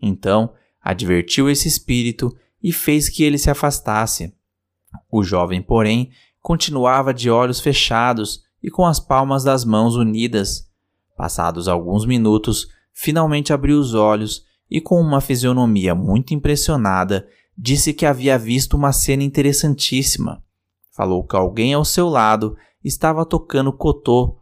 Então, 0.00 0.52
advertiu 0.80 1.50
esse 1.50 1.68
espírito 1.68 2.34
e 2.62 2.72
fez 2.72 3.08
que 3.08 3.22
ele 3.22 3.38
se 3.38 3.50
afastasse. 3.50 4.34
O 5.10 5.22
jovem, 5.22 5.60
porém, 5.60 6.10
continuava 6.40 7.12
de 7.12 7.30
olhos 7.30 7.60
fechados 7.60 8.42
e 8.62 8.70
com 8.70 8.86
as 8.86 8.98
palmas 8.98 9.44
das 9.44 9.64
mãos 9.64 9.96
unidas. 9.96 10.68
Passados 11.16 11.68
alguns 11.68 12.06
minutos, 12.06 12.68
finalmente 12.92 13.52
abriu 13.52 13.78
os 13.78 13.94
olhos 13.94 14.44
e, 14.70 14.80
com 14.80 15.00
uma 15.00 15.20
fisionomia 15.20 15.94
muito 15.94 16.32
impressionada, 16.32 17.28
disse 17.56 17.92
que 17.92 18.06
havia 18.06 18.38
visto 18.38 18.76
uma 18.76 18.92
cena 18.92 19.22
interessantíssima. 19.22 20.42
Falou 20.92 21.24
que 21.24 21.36
alguém 21.36 21.74
ao 21.74 21.84
seu 21.84 22.08
lado 22.08 22.56
estava 22.82 23.26
tocando 23.26 23.72
cotô 23.72 24.38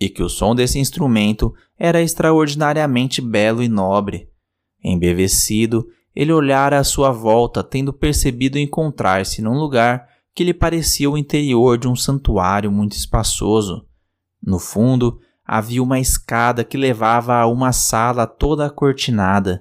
e 0.00 0.08
que 0.08 0.22
o 0.22 0.28
som 0.28 0.54
desse 0.54 0.78
instrumento 0.78 1.54
era 1.78 2.00
extraordinariamente 2.00 3.20
belo 3.20 3.62
e 3.62 3.68
nobre. 3.68 4.30
Embevecido, 4.82 5.86
ele 6.16 6.32
olhara 6.32 6.78
à 6.78 6.84
sua 6.84 7.10
volta, 7.10 7.62
tendo 7.62 7.92
percebido 7.92 8.58
encontrar-se 8.58 9.42
num 9.42 9.58
lugar 9.58 10.08
que 10.34 10.42
lhe 10.42 10.54
parecia 10.54 11.10
o 11.10 11.18
interior 11.18 11.76
de 11.76 11.86
um 11.86 11.94
santuário 11.94 12.72
muito 12.72 12.92
espaçoso. 12.92 13.86
No 14.42 14.58
fundo, 14.58 15.20
havia 15.44 15.82
uma 15.82 16.00
escada 16.00 16.64
que 16.64 16.78
levava 16.78 17.34
a 17.34 17.46
uma 17.46 17.72
sala 17.72 18.26
toda 18.26 18.66
acortinada. 18.66 19.60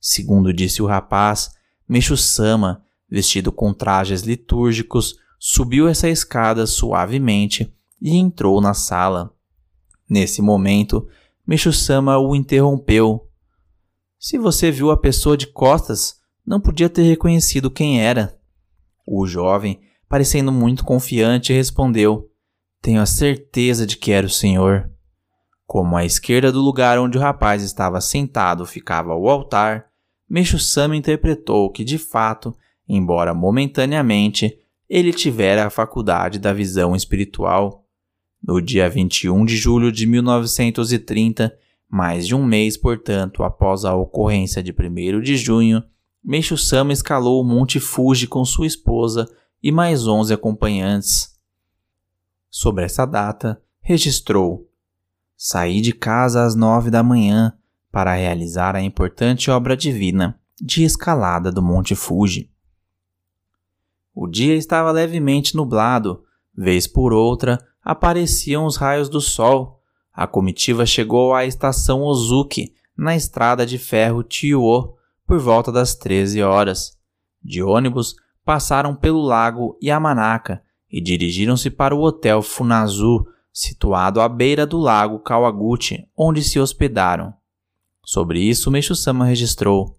Segundo 0.00 0.52
disse 0.52 0.80
o 0.80 0.86
rapaz, 0.86 1.50
Meixo-sama, 1.88 2.82
vestido 3.10 3.50
com 3.50 3.74
trajes 3.74 4.22
litúrgicos, 4.22 5.16
subiu 5.38 5.88
essa 5.88 6.08
escada 6.08 6.66
suavemente 6.66 7.74
e 8.00 8.16
entrou 8.16 8.60
na 8.60 8.74
sala. 8.74 9.34
Nesse 10.08 10.42
momento, 10.42 11.06
Meixo-sama 11.46 12.18
o 12.18 12.36
interrompeu. 12.36 13.28
Se 14.18 14.38
você 14.38 14.70
viu 14.70 14.90
a 14.90 14.96
pessoa 14.96 15.36
de 15.36 15.46
costas, 15.46 16.20
não 16.46 16.60
podia 16.60 16.88
ter 16.88 17.02
reconhecido 17.02 17.70
quem 17.70 18.00
era. 18.00 18.38
O 19.06 19.26
jovem 19.26 19.80
parecendo 20.12 20.52
muito 20.52 20.84
confiante, 20.84 21.54
respondeu: 21.54 22.30
Tenho 22.82 23.00
a 23.00 23.06
certeza 23.06 23.86
de 23.86 23.96
que 23.96 24.12
era 24.12 24.26
o 24.26 24.30
senhor. 24.30 24.90
Como 25.66 25.96
à 25.96 26.04
esquerda 26.04 26.52
do 26.52 26.60
lugar 26.60 26.98
onde 26.98 27.16
o 27.16 27.20
rapaz 27.20 27.62
estava 27.62 27.98
sentado 27.98 28.66
ficava 28.66 29.14
o 29.14 29.30
altar, 29.30 29.86
Meixo 30.28 30.58
Sama 30.58 30.94
interpretou 30.94 31.70
que, 31.70 31.82
de 31.82 31.96
fato, 31.96 32.54
embora 32.86 33.32
momentaneamente, 33.32 34.54
ele 34.86 35.14
tivera 35.14 35.64
a 35.64 35.70
faculdade 35.70 36.38
da 36.38 36.52
visão 36.52 36.94
espiritual. 36.94 37.81
No 38.42 38.60
dia 38.60 38.90
21 38.90 39.44
de 39.44 39.56
julho 39.56 39.92
de 39.92 40.04
1930, 40.04 41.56
mais 41.88 42.26
de 42.26 42.34
um 42.34 42.44
mês, 42.44 42.76
portanto, 42.76 43.44
após 43.44 43.84
a 43.84 43.94
ocorrência 43.94 44.60
de 44.60 44.72
1 44.72 45.20
de 45.20 45.36
junho, 45.36 45.84
Meixo 46.24 46.56
Sama 46.56 46.92
escalou 46.92 47.40
o 47.40 47.44
Monte 47.44 47.78
Fuji 47.78 48.26
com 48.26 48.44
sua 48.44 48.66
esposa 48.66 49.30
e 49.62 49.70
mais 49.70 50.08
onze 50.08 50.34
acompanhantes. 50.34 51.38
Sobre 52.50 52.84
essa 52.84 53.06
data, 53.06 53.62
registrou: 53.80 54.68
Saí 55.36 55.80
de 55.80 55.92
casa 55.92 56.44
às 56.44 56.56
nove 56.56 56.90
da 56.90 57.02
manhã 57.02 57.56
para 57.92 58.14
realizar 58.14 58.74
a 58.74 58.82
importante 58.82 59.50
obra 59.50 59.76
divina 59.76 60.40
de 60.60 60.82
escalada 60.82 61.52
do 61.52 61.62
Monte 61.62 61.94
Fuji. 61.94 62.50
O 64.14 64.26
dia 64.26 64.54
estava 64.54 64.90
levemente 64.90 65.56
nublado, 65.56 66.24
vez 66.56 66.86
por 66.86 67.12
outra 67.12 67.58
apareciam 67.82 68.64
os 68.64 68.76
raios 68.76 69.08
do 69.08 69.20
sol. 69.20 69.80
A 70.12 70.26
comitiva 70.26 70.86
chegou 70.86 71.34
à 71.34 71.44
estação 71.44 72.02
Ozuki, 72.02 72.74
na 72.96 73.16
estrada 73.16 73.64
de 73.64 73.78
ferro 73.78 74.24
Chiuo, 74.28 74.94
por 75.26 75.38
volta 75.38 75.72
das 75.72 75.94
13 75.94 76.42
horas. 76.42 76.96
De 77.42 77.62
ônibus, 77.62 78.14
passaram 78.44 78.94
pelo 78.94 79.20
lago 79.20 79.78
Yamanaka 79.82 80.62
e 80.90 81.00
dirigiram-se 81.00 81.70
para 81.70 81.94
o 81.94 82.02
hotel 82.02 82.42
Funazu, 82.42 83.26
situado 83.52 84.20
à 84.20 84.28
beira 84.28 84.66
do 84.66 84.78
lago 84.78 85.18
Kawaguchi, 85.18 86.06
onde 86.16 86.42
se 86.42 86.60
hospedaram. 86.60 87.32
Sobre 88.04 88.40
isso, 88.40 88.70
Meixo-sama 88.70 89.24
registrou: 89.24 89.98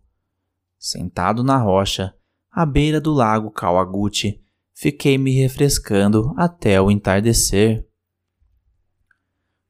Sentado 0.78 1.44
na 1.44 1.58
rocha, 1.58 2.14
à 2.52 2.66
beira 2.66 3.00
do 3.00 3.12
lago 3.14 3.50
Kawaguchi, 3.50 4.43
fiquei 4.74 5.18
me 5.18 5.32
refrescando 5.34 6.34
até 6.38 6.82
o 6.82 6.90
entardecer. 6.90 7.86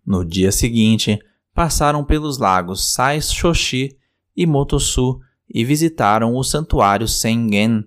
No 0.06 0.26
dia 0.26 0.52
seguinte, 0.52 1.20
passaram 1.54 2.04
pelos 2.04 2.38
lagos 2.38 2.94
Sai-shoshi 2.94 3.98
e 4.36 4.46
Motosu 4.46 5.20
e 5.50 5.64
visitaram 5.64 6.36
o 6.36 6.44
santuário 6.44 7.08
Sengen, 7.08 7.84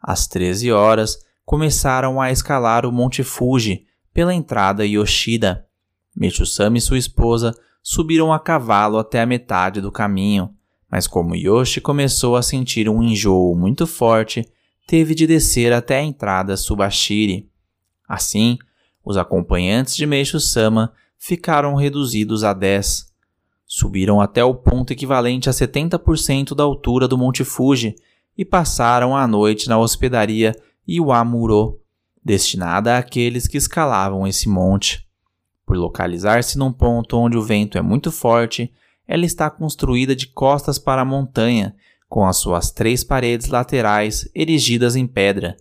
às 0.00 0.26
13 0.26 0.70
horas, 0.70 1.18
começaram 1.44 2.20
a 2.20 2.30
escalar 2.30 2.84
o 2.84 2.92
Monte 2.92 3.22
Fuji 3.22 3.86
pela 4.12 4.34
entrada 4.34 4.84
Yoshida. 4.86 5.66
Michusama 6.14 6.78
e 6.78 6.80
sua 6.80 6.98
esposa 6.98 7.54
subiram 7.82 8.32
a 8.32 8.38
cavalo 8.38 8.98
até 8.98 9.20
a 9.20 9.26
metade 9.26 9.80
do 9.80 9.92
caminho, 9.92 10.50
mas 10.90 11.06
como 11.06 11.36
Yoshi 11.36 11.80
começou 11.80 12.36
a 12.36 12.42
sentir 12.42 12.88
um 12.88 13.02
enjoo 13.02 13.54
muito 13.56 13.86
forte, 13.86 14.48
teve 14.86 15.14
de 15.14 15.26
descer 15.26 15.72
até 15.72 15.98
a 15.98 16.02
entrada 16.02 16.56
Subashiri. 16.56 17.50
Assim, 18.08 18.56
os 19.04 19.16
acompanhantes 19.16 19.96
de 19.96 20.06
Meishu-sama 20.06 20.92
ficaram 21.18 21.74
reduzidos 21.74 22.44
a 22.44 22.52
10. 22.52 23.12
Subiram 23.66 24.20
até 24.20 24.44
o 24.44 24.54
ponto 24.54 24.92
equivalente 24.92 25.48
a 25.48 25.52
70% 25.52 26.54
da 26.54 26.62
altura 26.62 27.08
do 27.08 27.18
Monte 27.18 27.44
Fuji 27.44 27.96
e 28.38 28.44
passaram 28.44 29.16
a 29.16 29.26
noite 29.26 29.68
na 29.68 29.78
hospedaria 29.78 30.54
Iwamuro, 30.86 31.80
destinada 32.24 32.96
àqueles 32.96 33.48
que 33.48 33.56
escalavam 33.56 34.26
esse 34.26 34.48
monte. 34.48 35.04
Por 35.64 35.76
localizar-se 35.76 36.56
num 36.56 36.72
ponto 36.72 37.16
onde 37.16 37.36
o 37.36 37.42
vento 37.42 37.76
é 37.76 37.82
muito 37.82 38.12
forte, 38.12 38.72
ela 39.06 39.24
está 39.24 39.50
construída 39.50 40.14
de 40.14 40.28
costas 40.28 40.78
para 40.78 41.02
a 41.02 41.04
montanha, 41.04 41.74
com 42.08 42.24
as 42.24 42.36
suas 42.36 42.70
três 42.70 43.02
paredes 43.02 43.48
laterais 43.48 44.28
erigidas 44.34 44.96
em 44.96 45.06
pedra. 45.06 45.56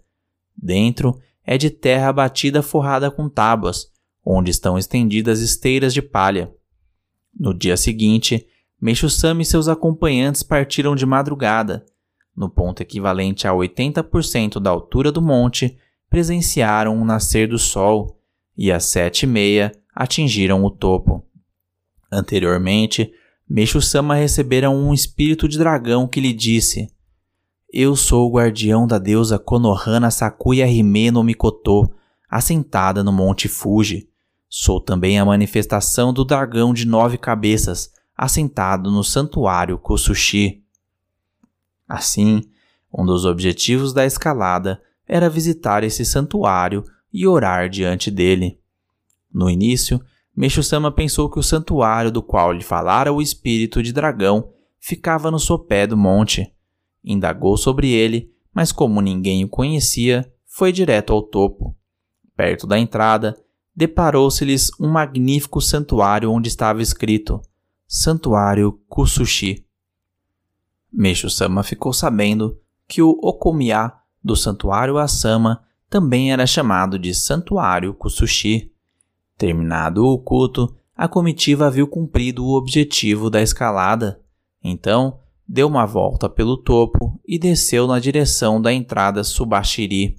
Dentro 0.55 1.19
é 1.43 1.58
de 1.58 1.69
terra 1.69 2.12
batida 2.12 2.62
forrada 2.62 3.12
com 3.12 3.29
tábuas, 3.29 3.88
onde 4.23 4.51
estão 4.51 4.77
estendidas 4.77 5.39
esteiras 5.39 5.93
de 5.93 6.01
palha. 6.01 6.51
No 7.38 7.53
dia 7.53 7.77
seguinte, 7.77 8.47
Meixo-sama 8.86 9.41
e 9.41 9.45
seus 9.45 9.67
acompanhantes 9.67 10.43
partiram 10.43 10.95
de 10.95 11.05
madrugada, 11.05 11.86
no 12.36 12.49
ponto 12.49 12.81
equivalente 12.81 13.47
a 13.47 13.51
80% 13.51 14.60
da 14.60 14.69
altura 14.69 15.12
do 15.12 15.21
monte, 15.21 15.77
presenciaram 16.10 17.01
o 17.01 17.05
nascer 17.05 17.47
do 17.47 17.58
sol. 17.58 18.19
e 18.58 18.71
às 18.71 18.86
sete 18.86 19.23
e 19.23 19.27
meia 19.27 19.71
atingiram 19.93 20.63
o 20.63 20.69
topo. 20.69 21.25
Anteriormente, 22.10 23.12
Meixo-sama 23.47 24.15
recebera 24.15 24.71
um 24.71 24.91
espírito 24.91 25.47
de 25.47 25.60
dragão 25.60 26.08
que 26.08 26.19
lhe 26.19 26.34
disse 26.34 26.91
Eu 27.71 27.95
sou 27.95 28.27
o 28.27 28.34
guardião 28.34 28.88
da 28.88 28.97
deusa 28.97 29.38
Konohana 29.38 30.10
Sakuya 30.10 30.67
Hime 30.67 31.12
no 31.12 31.23
Mikoto, 31.23 31.93
assentada 32.27 33.03
no 33.03 33.12
Monte 33.12 33.47
Fuji. 33.47 34.10
Sou 34.49 34.81
também 34.81 35.19
a 35.19 35.25
manifestação 35.25 36.12
do 36.12 36.25
dragão 36.25 36.73
de 36.73 36.88
nove 36.88 37.19
cabeças, 37.19 37.91
assentado 38.17 38.89
no 38.89 39.03
santuário 39.03 39.77
Kosushi. 39.77 40.63
Assim, 41.88 42.41
um 42.91 43.05
dos 43.05 43.25
objetivos 43.25 43.93
da 43.93 44.05
escalada 44.05 44.81
era 45.08 45.29
visitar 45.29 45.84
esse 45.84 46.03
santuário 46.03 46.84
e 47.13 47.27
orar 47.27 47.69
diante 47.69 48.10
dele. 48.10 48.60
No 49.31 49.49
início, 49.51 50.01
Meixo-sama 50.35 50.91
pensou 50.91 51.29
que 51.29 51.39
o 51.39 51.43
santuário 51.43 52.11
do 52.11 52.21
qual 52.21 52.51
lhe 52.51 52.63
falara 52.63 53.13
o 53.13 53.21
espírito 53.21 53.81
de 53.81 53.93
dragão 53.93 54.51
ficava 54.79 55.31
no 55.31 55.39
sopé 55.39 55.87
do 55.87 55.95
monte. 55.95 56.53
Indagou 57.03 57.55
sobre 57.55 57.91
ele, 57.91 58.31
mas 58.53 58.71
como 58.71 59.01
ninguém 59.01 59.45
o 59.45 59.49
conhecia, 59.49 60.29
foi 60.45 60.71
direto 60.71 61.13
ao 61.13 61.21
topo. 61.21 61.75
Perto 62.35 62.67
da 62.67 62.77
entrada, 62.77 63.35
deparou-se-lhes 63.75 64.71
um 64.79 64.89
magnífico 64.89 65.61
santuário 65.61 66.31
onde 66.31 66.49
estava 66.49 66.81
escrito 66.81 67.41
Santuário 67.87 68.79
Kusushi. 68.87 69.65
Meixo-sama 70.91 71.63
ficou 71.63 71.93
sabendo 71.93 72.59
que 72.87 73.01
o 73.01 73.09
Okomiya 73.21 73.91
do 74.23 74.35
Santuário 74.35 74.97
Asama 74.97 75.63
também 75.89 76.31
era 76.31 76.47
chamado 76.47 76.97
de 76.97 77.13
Santuário 77.13 77.93
Kusushi. 77.93 78.71
Terminado 79.37 80.05
o 80.05 80.17
culto, 80.17 80.75
a 80.95 81.07
comitiva 81.07 81.69
viu 81.69 81.87
cumprido 81.87 82.45
o 82.45 82.55
objetivo 82.55 83.29
da 83.29 83.41
escalada. 83.41 84.21
Então, 84.63 85.19
deu 85.47 85.67
uma 85.67 85.85
volta 85.85 86.29
pelo 86.29 86.57
topo 86.57 87.19
e 87.27 87.37
desceu 87.37 87.85
na 87.85 87.99
direção 87.99 88.61
da 88.61 88.71
entrada 88.71 89.23
Subashiri. 89.23 90.15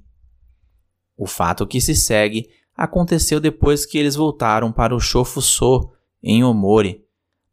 O 1.16 1.26
fato 1.26 1.66
que 1.66 1.80
se 1.80 1.94
segue 1.94 2.48
aconteceu 2.76 3.40
depois 3.40 3.86
que 3.86 3.96
eles 3.96 4.14
voltaram 4.14 4.70
para 4.70 4.94
o 4.94 5.00
Shofuso, 5.00 5.90
em 6.22 6.44
Omori. 6.44 7.02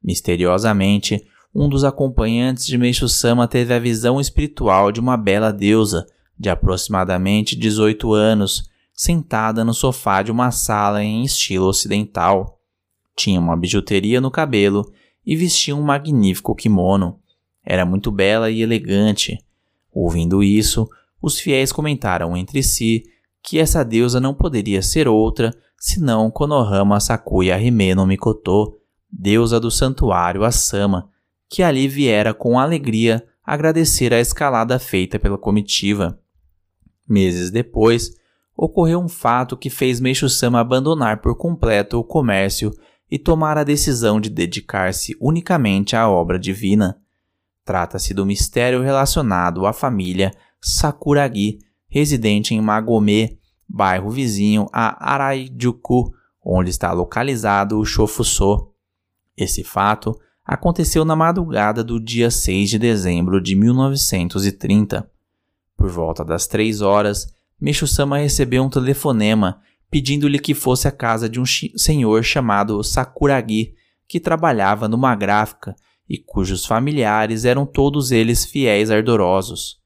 Misteriosamente, 0.04 1.26
um 1.56 1.70
dos 1.70 1.86
acompanhantes 1.86 2.66
de 2.66 2.78
Meishu-sama 2.78 3.48
teve 3.48 3.74
a 3.74 3.80
visão 3.80 4.20
espiritual 4.20 4.92
de 4.92 5.00
uma 5.00 5.16
bela 5.16 5.54
deusa, 5.54 6.06
de 6.38 6.50
aproximadamente 6.50 7.56
18 7.56 8.12
anos, 8.12 8.70
sentada 9.04 9.66
no 9.66 9.74
sofá 9.74 10.24
de 10.24 10.32
uma 10.32 10.50
sala 10.50 11.04
em 11.04 11.26
estilo 11.26 11.66
ocidental. 11.66 12.62
Tinha 13.18 13.38
uma 13.38 13.58
bijuteria 13.58 14.22
no 14.22 14.32
cabelo 14.32 14.90
e 15.26 15.36
vestia 15.36 15.76
um 15.76 15.82
magnífico 15.82 16.56
kimono. 16.56 17.20
Era 17.66 17.86
muito 17.86 18.10
bela 18.10 18.50
e 18.50 18.62
elegante. 18.62 19.38
Ouvindo 19.92 20.42
isso, 20.42 20.88
os 21.22 21.38
fiéis 21.38 21.70
comentaram 21.74 22.38
entre 22.38 22.64
si 22.64 23.04
que 23.44 23.60
essa 23.60 23.84
deusa 23.84 24.22
não 24.22 24.34
poderia 24.34 24.82
ser 24.82 25.06
outra 25.06 25.54
senão 25.78 26.32
Konohama 26.32 26.98
Sakuya 27.02 27.60
Hime 27.60 27.94
no 27.94 28.08
Mikoto, 28.08 28.78
deusa 29.12 29.60
do 29.60 29.70
santuário 29.70 30.46
Asama, 30.46 31.10
que 31.50 31.62
ali 31.62 31.90
viera 31.90 32.34
com 32.34 32.58
alegria 32.58 33.22
agradecer 33.46 34.14
a 34.14 34.20
escalada 34.22 34.80
feita 34.80 35.20
pela 35.20 35.38
comitiva. 35.38 36.18
Meses 37.06 37.52
depois, 37.52 38.23
ocorreu 38.56 39.00
um 39.00 39.10
fato 39.10 39.58
que 39.58 39.70
fez 39.70 40.00
Meishu-sama 40.00 40.60
abandonar 40.60 41.22
por 41.22 41.36
completo 41.36 42.00
o 42.00 42.04
comércio 42.04 42.72
e 43.10 43.18
tomar 43.20 43.58
a 43.58 43.64
decisão 43.64 44.20
de 44.20 44.30
dedicar-se 44.30 45.16
unicamente 45.20 45.96
à 45.96 46.10
obra 46.10 46.40
divina. 46.40 46.98
Trata-se 47.66 48.14
do 48.14 48.26
mistério 48.26 48.82
relacionado 48.82 49.66
à 49.66 49.74
família 49.74 50.32
Sakuragi, 50.62 51.60
residente 51.88 52.54
em 52.54 52.62
Magome, 52.62 53.38
bairro 53.68 54.10
vizinho 54.10 54.68
a 54.72 55.14
Araijuku, 55.14 56.12
onde 56.44 56.70
está 56.70 56.92
localizado 56.92 57.80
o 57.80 57.86
Shofuso. 57.86 58.72
Esse 59.38 59.64
fato 59.64 60.20
aconteceu 60.46 61.06
na 61.06 61.16
madrugada 61.16 61.84
do 61.84 62.00
dia 62.00 62.30
6 62.30 62.70
de 62.70 62.80
dezembro 62.80 63.42
de 63.42 63.56
1930. 63.56 65.10
Por 65.78 65.90
volta 65.90 66.24
das 66.24 66.48
três 66.48 66.82
horas, 66.82 67.33
Meshu-sama 67.60 68.18
recebeu 68.18 68.64
um 68.64 68.70
telefonema 68.70 69.62
pedindo-lhe 69.94 70.40
que 70.40 70.56
fosse 70.56 70.88
à 70.88 70.92
casa 70.92 71.30
de 71.30 71.40
um 71.40 71.46
senhor 71.46 72.24
chamado 72.24 72.84
Sakuragi, 72.84 73.76
que 74.08 74.20
trabalhava 74.20 74.88
numa 74.88 75.14
gráfica 75.14 75.76
e 76.10 76.18
cujos 76.18 76.66
familiares 76.66 77.46
eram 77.46 77.64
todos 77.64 78.12
eles 78.12 78.44
fiéis 78.44 78.90
ardorosos. 78.90 79.80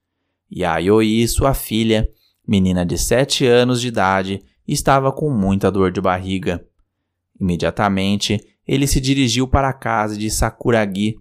Yayoi, 0.50 1.28
sua 1.28 1.54
filha, 1.54 2.10
menina 2.48 2.86
de 2.86 2.98
sete 2.98 3.46
anos 3.46 3.82
de 3.82 3.90
idade, 3.90 4.42
estava 4.66 5.12
com 5.12 5.30
muita 5.30 5.70
dor 5.70 5.92
de 5.92 6.00
barriga. 6.00 6.66
Imediatamente, 7.38 8.40
ele 8.66 8.88
se 8.88 9.02
dirigiu 9.02 9.46
para 9.46 9.68
a 9.68 9.74
casa 9.74 10.18
de 10.18 10.32
Sakuragi. 10.32 11.16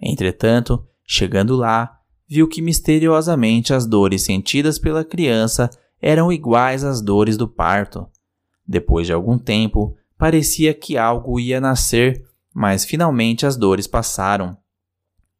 Entretanto, 0.00 0.86
chegando 1.06 1.56
lá, 1.56 1.98
viu 2.28 2.46
que 2.46 2.60
misteriosamente 2.60 3.72
as 3.72 3.86
dores 3.86 4.22
sentidas 4.22 4.78
pela 4.78 5.02
criança 5.02 5.70
eram 6.00 6.32
iguais 6.32 6.84
às 6.84 7.00
dores 7.00 7.36
do 7.36 7.48
parto. 7.48 8.06
Depois 8.66 9.06
de 9.06 9.12
algum 9.12 9.38
tempo, 9.38 9.96
parecia 10.18 10.74
que 10.74 10.96
algo 10.96 11.38
ia 11.38 11.60
nascer, 11.60 12.24
mas 12.54 12.84
finalmente 12.84 13.46
as 13.46 13.56
dores 13.56 13.86
passaram. 13.86 14.56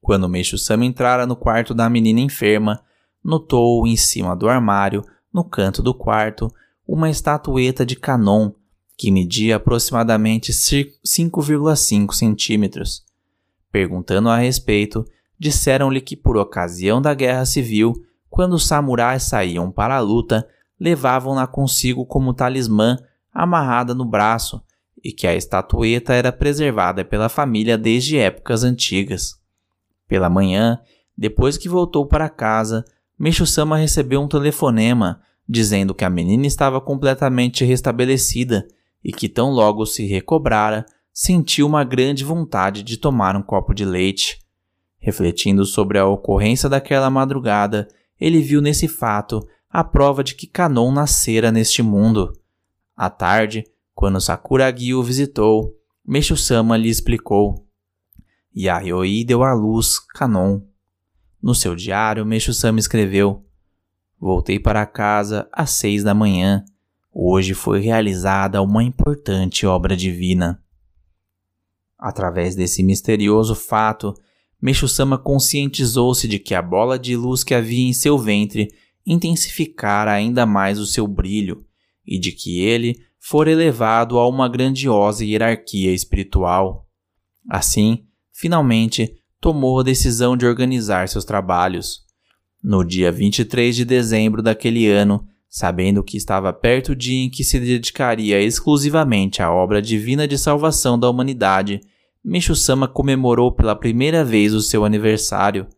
Quando 0.01 0.29
Meixo-sama 0.29 0.85
entrara 0.85 1.27
no 1.27 1.35
quarto 1.35 1.75
da 1.75 1.91
menina 1.91 2.21
enferma, 2.21 2.83
notou 3.23 3.87
em 3.87 3.97
cima 3.97 4.37
do 4.37 4.49
armário, 4.49 5.05
no 5.33 5.43
canto 5.43 5.83
do 5.83 5.93
quarto, 5.93 6.53
uma 6.87 7.11
estatueta 7.11 7.85
de 7.85 7.97
Canon 7.97 8.53
que 8.97 9.11
media 9.11 9.57
aproximadamente 9.57 10.53
5,5 10.53 12.15
centímetros. 12.15 13.05
Perguntando 13.71 14.31
a 14.31 14.39
respeito, 14.39 15.05
disseram-lhe 15.39 16.01
que 16.01 16.17
por 16.17 16.37
ocasião 16.37 17.03
da 17.03 17.13
guerra 17.13 17.45
civil 17.45 17.93
quando 18.37 18.53
os 18.53 18.67
samurais 18.67 19.23
saíam 19.23 19.73
para 19.73 19.97
a 19.97 20.01
luta, 20.01 20.47
levavam-na 20.79 21.47
consigo 21.47 22.05
como 22.05 22.35
talismã 22.35 22.99
amarrada 23.33 23.95
no 23.95 24.05
braço 24.05 24.63
e 25.03 25.11
que 25.11 25.27
a 25.27 25.35
estatueta 25.35 26.13
era 26.13 26.31
preservada 26.31 27.03
pela 27.03 27.31
família 27.31 27.79
desde 27.79 28.19
épocas 28.19 28.63
antigas. 28.63 29.41
Pela 30.07 30.29
manhã, 30.29 30.79
depois 31.17 31.57
que 31.57 31.67
voltou 31.67 32.07
para 32.07 32.29
casa, 32.29 32.85
Meshu-sama 33.19 33.79
recebeu 33.79 34.21
um 34.21 34.29
telefonema 34.29 35.23
dizendo 35.49 35.95
que 35.95 36.05
a 36.05 36.11
menina 36.11 36.47
estava 36.47 36.79
completamente 36.79 37.65
restabelecida 37.65 38.69
e 39.03 39.13
que 39.13 39.31
tão 39.31 39.49
logo 39.49 39.87
se 39.87 40.05
recobrara, 40.05 40.85
sentiu 41.11 41.67
uma 41.67 41.85
grande 41.85 42.23
vontade 42.23 42.83
de 42.83 42.99
tomar 42.99 43.35
um 43.35 43.43
copo 43.43 43.73
de 43.73 43.87
leite. 43.87 44.41
Refletindo 44.99 45.65
sobre 45.65 45.99
a 45.99 46.05
ocorrência 46.05 46.69
daquela 46.69 47.09
madrugada, 47.09 47.89
ele 48.21 48.41
viu 48.41 48.61
nesse 48.61 48.89
fato 48.89 49.47
a 49.69 49.85
prova 49.85 50.25
de 50.25 50.35
que 50.35 50.47
Kanon 50.47 50.91
nascera 50.91 51.53
neste 51.53 51.83
mundo. 51.83 52.33
À 52.97 53.11
tarde, 53.11 53.65
quando 53.95 54.21
Sakuragi 54.21 54.95
o 54.95 55.03
visitou, 55.03 55.75
Meshu-sama 56.07 56.77
lhe 56.77 56.89
explicou. 56.89 57.67
Yayoi 58.57 59.25
deu 59.25 59.43
à 59.43 59.53
luz 59.53 59.99
Kanon. 59.99 60.63
No 61.43 61.55
seu 61.55 61.75
diário, 61.75 62.25
Meshu-sama 62.25 62.79
escreveu: 62.79 63.45
Voltei 64.19 64.59
para 64.59 64.87
casa 64.87 65.49
às 65.53 65.71
seis 65.71 66.03
da 66.03 66.15
manhã. 66.15 66.65
Hoje 67.13 67.55
foi 67.55 67.81
realizada 67.81 68.63
uma 68.63 68.83
importante 68.83 69.67
obra 69.67 69.97
divina. 69.97 70.63
Através 71.99 72.55
desse 72.55 72.83
misterioso 72.83 73.55
fato, 73.55 74.15
Meshu-sama 74.61 75.19
conscientizou-se 75.19 76.27
de 76.27 76.39
que 76.39 76.55
a 76.55 76.63
bola 76.63 76.99
de 76.99 77.17
luz 77.17 77.45
que 77.45 77.55
havia 77.55 77.87
em 77.87 77.93
seu 77.93 78.19
ventre 78.19 78.69
intensificara 79.07 80.13
ainda 80.13 80.45
mais 80.47 80.79
o 80.79 80.87
seu 80.87 81.07
brilho 81.07 81.65
e 82.07 82.19
de 82.19 82.33
que 82.33 82.61
ele 82.61 82.97
fora 83.19 83.51
elevado 83.51 84.19
a 84.19 84.29
uma 84.29 84.49
grandiosa 84.49 85.25
hierarquia 85.25 85.93
espiritual. 85.93 86.89
Assim, 87.49 88.05
finalmente, 88.33 89.15
tomou 89.41 89.81
a 89.81 89.83
decisão 89.83 90.37
de 90.37 90.47
organizar 90.47 91.09
seus 91.09 91.25
trabalhos. 91.25 92.05
No 92.63 92.85
dia 92.85 93.13
23 93.13 93.77
de 93.77 93.85
dezembro 93.85 94.43
daquele 94.43 94.89
ano, 94.89 95.27
sabendo 95.49 96.03
que 96.03 96.17
estava 96.17 96.53
perto 96.53 96.93
o 96.93 96.97
dia 96.97 97.25
em 97.25 97.31
que 97.31 97.45
se 97.45 97.59
dedicaria 97.59 98.41
exclusivamente 98.41 99.43
à 99.43 99.53
obra 99.53 99.81
divina 99.81 100.27
de 100.27 100.37
salvação 100.37 100.99
da 100.99 101.09
humanidade, 101.09 101.81
Mishu-sama 102.29 102.89
comemorou 102.89 103.53
pela 103.53 103.77
primeira 103.77 104.25
vez 104.25 104.53
o 104.53 104.61
seu 104.61 104.85
aniversário. 104.85 105.69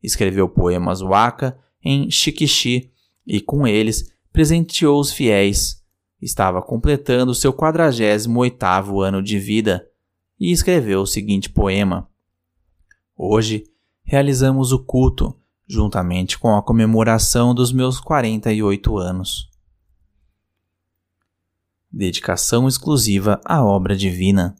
Escreveu 0.00 0.48
poemas 0.48 1.00
waka 1.00 1.58
em 1.82 2.08
Shikishi 2.08 2.92
e 3.26 3.40
com 3.40 3.66
eles 3.66 4.14
presenteou 4.32 5.00
os 5.00 5.12
fiéis. 5.12 5.82
estava 6.22 6.62
completando 6.62 7.34
seu 7.34 7.52
48º 7.52 9.04
ano 9.04 9.20
de 9.20 9.36
vida 9.36 9.84
e 10.38 10.52
escreveu 10.52 11.00
o 11.00 11.06
seguinte 11.06 11.50
poema: 11.50 12.08
Hoje 13.16 13.64
realizamos 14.04 14.70
o 14.70 14.78
culto 14.78 15.36
juntamente 15.66 16.38
com 16.38 16.54
a 16.54 16.62
comemoração 16.62 17.52
dos 17.52 17.72
meus 17.72 17.98
48 17.98 18.96
anos. 18.96 19.50
Dedicação 21.90 22.68
exclusiva 22.68 23.40
à 23.44 23.64
obra 23.64 23.96
divina. 23.96 24.54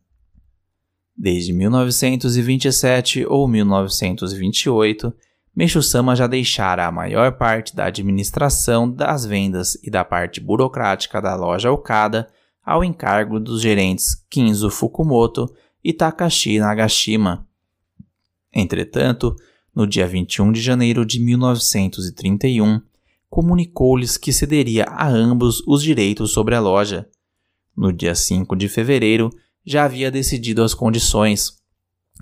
Desde 1.16 1.52
1927 1.52 3.24
ou 3.26 3.48
1928, 3.48 5.12
Meixo 5.54 5.82
Sama 5.82 6.14
já 6.14 6.26
deixara 6.26 6.86
a 6.86 6.92
maior 6.92 7.32
parte 7.38 7.74
da 7.74 7.86
administração 7.86 8.90
das 8.90 9.24
vendas 9.24 9.78
e 9.82 9.90
da 9.90 10.04
parte 10.04 10.38
burocrática 10.38 11.22
da 11.22 11.34
loja 11.34 11.72
Okada 11.72 12.28
ao 12.62 12.84
encargo 12.84 13.40
dos 13.40 13.62
gerentes 13.62 14.22
Kinzo 14.28 14.68
Fukumoto 14.68 15.50
e 15.82 15.94
Takashi 15.94 16.58
Nagashima. 16.58 17.46
Entretanto, 18.52 19.34
no 19.74 19.86
dia 19.86 20.06
21 20.06 20.52
de 20.52 20.60
janeiro 20.60 21.06
de 21.06 21.18
1931, 21.18 22.82
comunicou-lhes 23.30 24.18
que 24.18 24.32
cederia 24.32 24.84
a 24.84 25.08
ambos 25.08 25.62
os 25.66 25.82
direitos 25.82 26.32
sobre 26.32 26.54
a 26.54 26.60
loja. 26.60 27.08
No 27.74 27.92
dia 27.92 28.14
5 28.14 28.54
de 28.56 28.68
fevereiro, 28.68 29.30
já 29.66 29.84
havia 29.84 30.10
decidido 30.10 30.62
as 30.62 30.72
condições. 30.72 31.58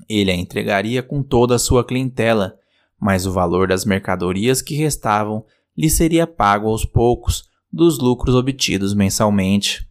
Ele 0.09 0.30
a 0.30 0.34
entregaria 0.34 1.03
com 1.03 1.22
toda 1.22 1.57
a 1.57 1.59
sua 1.59 1.84
clientela, 1.84 2.59
mas 2.99 3.26
o 3.26 3.32
valor 3.32 3.68
das 3.68 3.84
mercadorias 3.84 4.62
que 4.62 4.74
restavam 4.74 5.45
lhe 5.76 5.90
seria 5.90 6.26
pago 6.26 6.68
aos 6.68 6.84
poucos 6.84 7.45
dos 7.70 7.99
lucros 7.99 8.34
obtidos 8.34 8.95
mensalmente. 8.95 9.86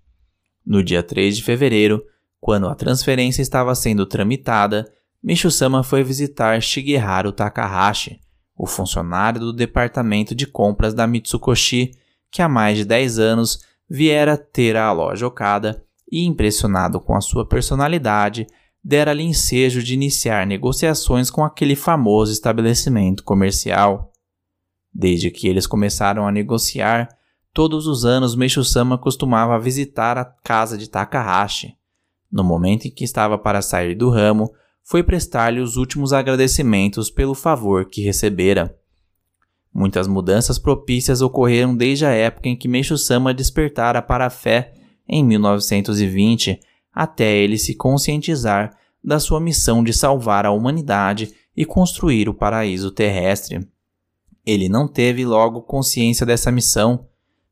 No 0.65 0.83
dia 0.83 1.03
3 1.03 1.37
de 1.37 1.43
fevereiro, 1.43 2.03
quando 2.39 2.67
a 2.67 2.75
transferência 2.75 3.41
estava 3.41 3.75
sendo 3.75 4.05
tramitada, 4.05 4.91
Micho-sama 5.21 5.83
foi 5.83 6.03
visitar 6.03 6.61
Shigeharu 6.61 7.31
Takahashi, 7.31 8.19
o 8.57 8.65
funcionário 8.65 9.39
do 9.39 9.53
departamento 9.53 10.35
de 10.35 10.45
compras 10.45 10.93
da 10.93 11.07
Mitsukoshi, 11.07 11.91
que 12.29 12.41
há 12.41 12.49
mais 12.49 12.77
de 12.77 12.85
10 12.85 13.19
anos 13.19 13.59
viera 13.89 14.37
ter 14.37 14.75
a 14.75 14.91
loja 14.91 15.25
Okada 15.25 15.83
e, 16.13 16.25
impressionado 16.27 17.01
com 17.01 17.15
a 17.15 17.21
sua 17.21 17.43
personalidade, 17.43 18.45
dera-lhe 18.83 19.23
ensejo 19.23 19.81
de 19.81 19.95
iniciar 19.95 20.45
negociações 20.45 21.31
com 21.31 21.43
aquele 21.43 21.75
famoso 21.75 22.31
estabelecimento 22.31 23.23
comercial. 23.23 24.11
Desde 24.93 25.31
que 25.31 25.47
eles 25.47 25.65
começaram 25.65 26.27
a 26.27 26.31
negociar, 26.31 27.09
todos 27.51 27.87
os 27.87 28.05
anos 28.05 28.35
Meishu-sama 28.35 28.95
costumava 28.95 29.59
visitar 29.59 30.15
a 30.19 30.23
casa 30.23 30.77
de 30.77 30.87
Takahashi. 30.87 31.75
No 32.31 32.43
momento 32.43 32.85
em 32.85 32.91
que 32.91 33.03
estava 33.03 33.35
para 33.35 33.63
sair 33.63 33.95
do 33.95 34.11
ramo, 34.11 34.53
foi 34.83 35.01
prestar-lhe 35.01 35.61
os 35.61 35.77
últimos 35.77 36.13
agradecimentos 36.13 37.09
pelo 37.09 37.33
favor 37.33 37.85
que 37.85 38.03
recebera. 38.03 38.77
Muitas 39.73 40.07
mudanças 40.07 40.59
propícias 40.59 41.23
ocorreram 41.23 41.75
desde 41.75 42.05
a 42.05 42.11
época 42.11 42.49
em 42.49 42.55
que 42.55 42.67
Meishu-sama 42.67 43.33
despertara 43.33 43.99
para 43.99 44.27
a 44.27 44.29
fé 44.29 44.73
em 45.07 45.23
1920, 45.23 46.59
até 46.93 47.35
ele 47.35 47.57
se 47.57 47.75
conscientizar 47.75 48.77
da 49.03 49.19
sua 49.19 49.39
missão 49.39 49.83
de 49.83 49.91
salvar 49.91 50.45
a 50.45 50.51
humanidade 50.51 51.33
e 51.55 51.65
construir 51.65 52.29
o 52.29 52.33
paraíso 52.33 52.91
terrestre. 52.91 53.67
Ele 54.45 54.69
não 54.69 54.87
teve 54.87 55.25
logo 55.25 55.61
consciência 55.61 56.25
dessa 56.25 56.51
missão. 56.51 57.07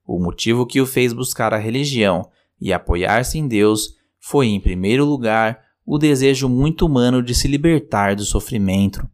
O 0.06 0.20
motivo 0.20 0.66
que 0.66 0.82
o 0.82 0.86
fez 0.86 1.14
buscar 1.14 1.54
a 1.54 1.58
religião 1.58 2.30
e 2.60 2.72
apoiar-se 2.74 3.38
em 3.38 3.48
Deus 3.48 3.96
foi, 4.20 4.48
em 4.48 4.60
primeiro 4.60 5.06
lugar, 5.06 5.60
o 5.86 5.98
desejo 5.98 6.48
muito 6.48 6.86
humano 6.86 7.24
de 7.24 7.34
se 7.34 7.48
libertar 7.48 8.16
do 8.16 8.24
sofrimento. 8.24 9.08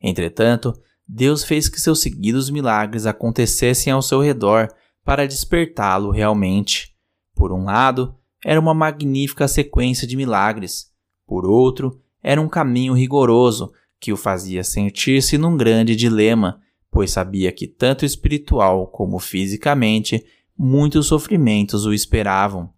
Entretanto, 0.00 0.74
Deus 1.08 1.44
fez 1.44 1.68
que 1.68 1.80
seus 1.80 2.00
seguidos 2.00 2.50
milagres 2.50 3.06
acontecessem 3.06 3.92
ao 3.92 4.02
seu 4.02 4.20
redor 4.20 4.68
para 5.04 5.26
despertá-lo 5.26 6.10
realmente. 6.10 6.95
Por 7.36 7.52
um 7.52 7.66
lado, 7.66 8.16
era 8.42 8.58
uma 8.58 8.72
magnífica 8.72 9.46
sequência 9.46 10.06
de 10.06 10.16
milagres, 10.16 10.90
por 11.26 11.44
outro, 11.44 12.00
era 12.22 12.40
um 12.40 12.48
caminho 12.48 12.94
rigoroso 12.94 13.72
que 14.00 14.12
o 14.12 14.16
fazia 14.16 14.64
sentir-se 14.64 15.36
num 15.36 15.56
grande 15.56 15.94
dilema, 15.94 16.60
pois 16.90 17.10
sabia 17.10 17.52
que, 17.52 17.66
tanto 17.66 18.06
espiritual 18.06 18.86
como 18.86 19.18
fisicamente, 19.18 20.24
muitos 20.56 21.06
sofrimentos 21.06 21.84
o 21.84 21.92
esperavam. 21.92 22.72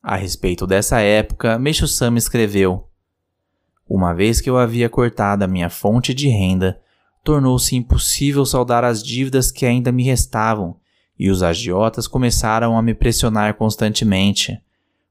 A 0.00 0.14
respeito 0.14 0.68
dessa 0.68 1.00
época, 1.00 1.58
Meixo 1.58 1.88
Sama 1.88 2.18
escreveu: 2.18 2.88
Uma 3.88 4.14
vez 4.14 4.40
que 4.40 4.48
eu 4.48 4.56
havia 4.56 4.88
cortado 4.88 5.42
a 5.42 5.48
minha 5.48 5.68
fonte 5.68 6.14
de 6.14 6.28
renda, 6.28 6.80
tornou-se 7.24 7.74
impossível 7.74 8.46
saldar 8.46 8.84
as 8.84 9.02
dívidas 9.02 9.50
que 9.50 9.66
ainda 9.66 9.90
me 9.90 10.04
restavam 10.04 10.78
e 11.18 11.30
os 11.30 11.42
agiotas 11.42 12.06
começaram 12.06 12.76
a 12.76 12.82
me 12.82 12.94
pressionar 12.94 13.54
constantemente. 13.54 14.60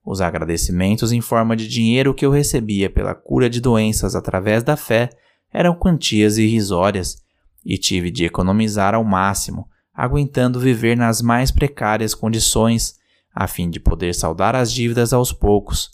Os 0.04 0.22
agradecimentos 0.22 1.12
em 1.12 1.22
forma 1.22 1.56
de 1.56 1.68
dinheiro 1.68 2.14
que 2.14 2.26
eu 2.26 2.32
recebia 2.32 2.90
pela 2.90 3.16
cura 3.16 3.50
de 3.50 3.60
doenças 3.60 4.16
através 4.16 4.64
da 4.64 4.78
fé 4.78 5.10
eram 5.52 5.74
quantias 5.74 6.38
irrisórias, 6.38 7.24
e 7.66 7.78
tive 7.78 8.12
de 8.12 8.26
economizar 8.26 8.94
ao 8.94 9.04
máximo, 9.04 9.68
aguentando 9.94 10.60
viver 10.60 10.96
nas 10.96 11.22
mais 11.22 11.50
precárias 11.50 12.14
condições, 12.14 13.00
a 13.34 13.48
fim 13.48 13.70
de 13.70 13.80
poder 13.80 14.14
saldar 14.14 14.56
as 14.56 14.72
dívidas 14.72 15.12
aos 15.12 15.34
poucos, 15.34 15.90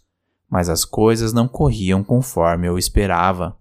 mas 0.50 0.68
as 0.68 0.84
coisas 0.84 1.32
não 1.32 1.48
corriam 1.48 2.04
conforme 2.04 2.68
eu 2.68 2.78
esperava. 2.78 3.58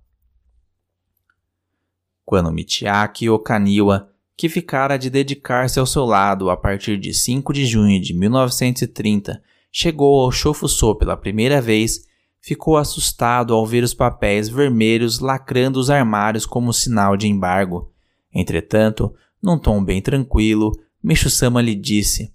Quando 2.25 2.53
Michiaki 2.53 3.29
Okaniwa 3.29 4.10
que 4.41 4.49
ficara 4.49 4.99
de 4.99 5.11
dedicar-se 5.11 5.79
ao 5.79 5.85
seu 5.85 6.07
lado 6.07 6.49
a 6.49 6.57
partir 6.57 6.97
de 6.97 7.13
5 7.13 7.53
de 7.53 7.67
junho 7.67 8.01
de 8.01 8.15
1930, 8.15 9.39
chegou 9.71 10.19
ao 10.19 10.33
Shofusô 10.33 10.95
pela 10.95 11.15
primeira 11.15 11.61
vez, 11.61 12.07
ficou 12.41 12.79
assustado 12.79 13.53
ao 13.53 13.67
ver 13.67 13.85
os 13.85 13.93
papéis 13.93 14.49
vermelhos 14.49 15.19
lacrando 15.19 15.79
os 15.79 15.91
armários 15.91 16.47
como 16.47 16.73
sinal 16.73 17.19
de 17.19 17.29
embargo. 17.29 17.93
Entretanto, 18.35 19.15
num 19.43 19.59
tom 19.59 19.85
bem 19.85 20.01
tranquilo, 20.01 20.73
Micho-sama 21.03 21.61
lhe 21.61 21.75
disse: 21.75 22.33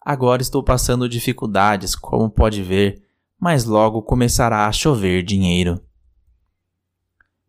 Agora 0.00 0.42
estou 0.42 0.62
passando 0.62 1.08
dificuldades, 1.08 1.96
como 1.96 2.30
pode 2.30 2.62
ver, 2.62 3.02
mas 3.36 3.64
logo 3.64 4.00
começará 4.02 4.68
a 4.68 4.72
chover 4.72 5.24
dinheiro. 5.24 5.80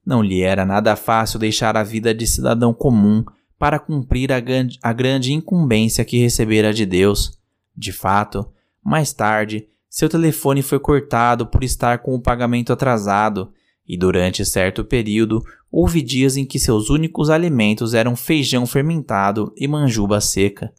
Não 0.03 0.23
lhe 0.23 0.41
era 0.41 0.65
nada 0.65 0.95
fácil 0.95 1.37
deixar 1.37 1.77
a 1.77 1.83
vida 1.83 2.11
de 2.11 2.25
cidadão 2.25 2.73
comum 2.73 3.23
para 3.64 3.80
cumprir 3.80 4.30
a, 4.34 4.43
a 4.82 4.91
grande 4.91 5.32
incumbência 5.32 6.03
que 6.03 6.18
recebera 6.18 6.74
de 6.74 6.86
Deus. 6.86 7.39
De 7.74 7.93
fato, 7.93 8.45
mais 8.84 9.14
tarde, 9.14 9.70
seu 9.89 10.09
telefone 10.09 10.61
foi 10.61 10.82
cortado 10.82 11.47
por 11.47 11.64
estar 11.64 11.99
com 11.99 12.14
o 12.14 12.20
pagamento 12.20 12.74
atrasado, 12.74 13.53
e 13.88 13.97
durante 13.97 14.43
certo 14.43 14.84
período 14.84 15.41
houve 15.72 16.01
dias 16.01 16.36
em 16.36 16.43
que 16.43 16.59
seus 16.59 16.89
únicos 16.89 17.30
alimentos 17.30 17.93
eram 17.93 18.18
feijão 18.18 18.68
fermentado 18.68 19.53
e 19.55 19.66
manjuba 19.66 20.20
seca. 20.20 20.74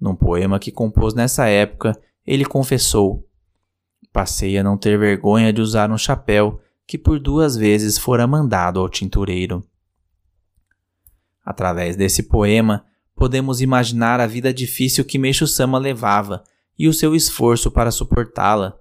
Num 0.00 0.14
poema 0.14 0.60
que 0.60 0.70
compôs 0.70 1.14
nessa 1.14 1.46
época, 1.46 2.00
ele 2.24 2.44
confessou: 2.44 3.26
Passei 4.12 4.56
a 4.56 4.62
não 4.62 4.78
ter 4.78 4.96
vergonha 4.96 5.52
de 5.52 5.60
usar 5.60 5.90
um 5.90 5.98
chapéu 5.98 6.60
que 6.86 6.96
por 6.96 7.18
duas 7.18 7.56
vezes 7.56 7.98
fora 7.98 8.28
mandado 8.28 8.78
ao 8.78 8.88
tintureiro. 8.88 9.60
Através 11.48 11.96
desse 11.96 12.24
poema, 12.24 12.84
podemos 13.16 13.62
imaginar 13.62 14.20
a 14.20 14.26
vida 14.26 14.52
difícil 14.52 15.02
que 15.02 15.18
Meixo 15.18 15.46
Sama 15.46 15.78
levava 15.78 16.44
e 16.78 16.86
o 16.86 16.92
seu 16.92 17.16
esforço 17.16 17.70
para 17.70 17.90
suportá-la. 17.90 18.78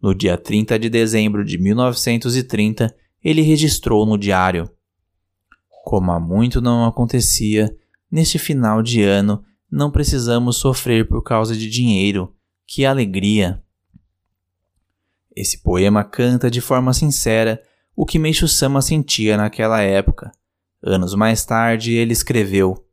No 0.00 0.14
dia 0.14 0.38
30 0.38 0.78
de 0.78 0.88
dezembro 0.88 1.44
de 1.44 1.58
1930, 1.58 2.94
ele 3.20 3.42
registrou 3.42 4.06
no 4.06 4.16
diário: 4.16 4.70
Como 5.82 6.12
há 6.12 6.20
muito 6.20 6.60
não 6.60 6.86
acontecia, 6.86 7.76
neste 8.08 8.38
final 8.38 8.80
de 8.80 9.02
ano 9.02 9.44
não 9.68 9.90
precisamos 9.90 10.58
sofrer 10.58 11.08
por 11.08 11.20
causa 11.20 11.56
de 11.56 11.68
dinheiro. 11.68 12.32
Que 12.64 12.86
alegria! 12.86 13.60
Esse 15.34 15.64
poema 15.64 16.04
canta 16.04 16.48
de 16.48 16.60
forma 16.60 16.94
sincera 16.94 17.60
o 17.96 18.06
que 18.06 18.20
Meixo 18.20 18.46
Sama 18.46 18.80
sentia 18.80 19.36
naquela 19.36 19.80
época. 19.80 20.30
Anos 20.86 21.14
mais 21.14 21.44
tarde, 21.46 21.94
ele 21.94 22.12
escreveu: 22.12 22.84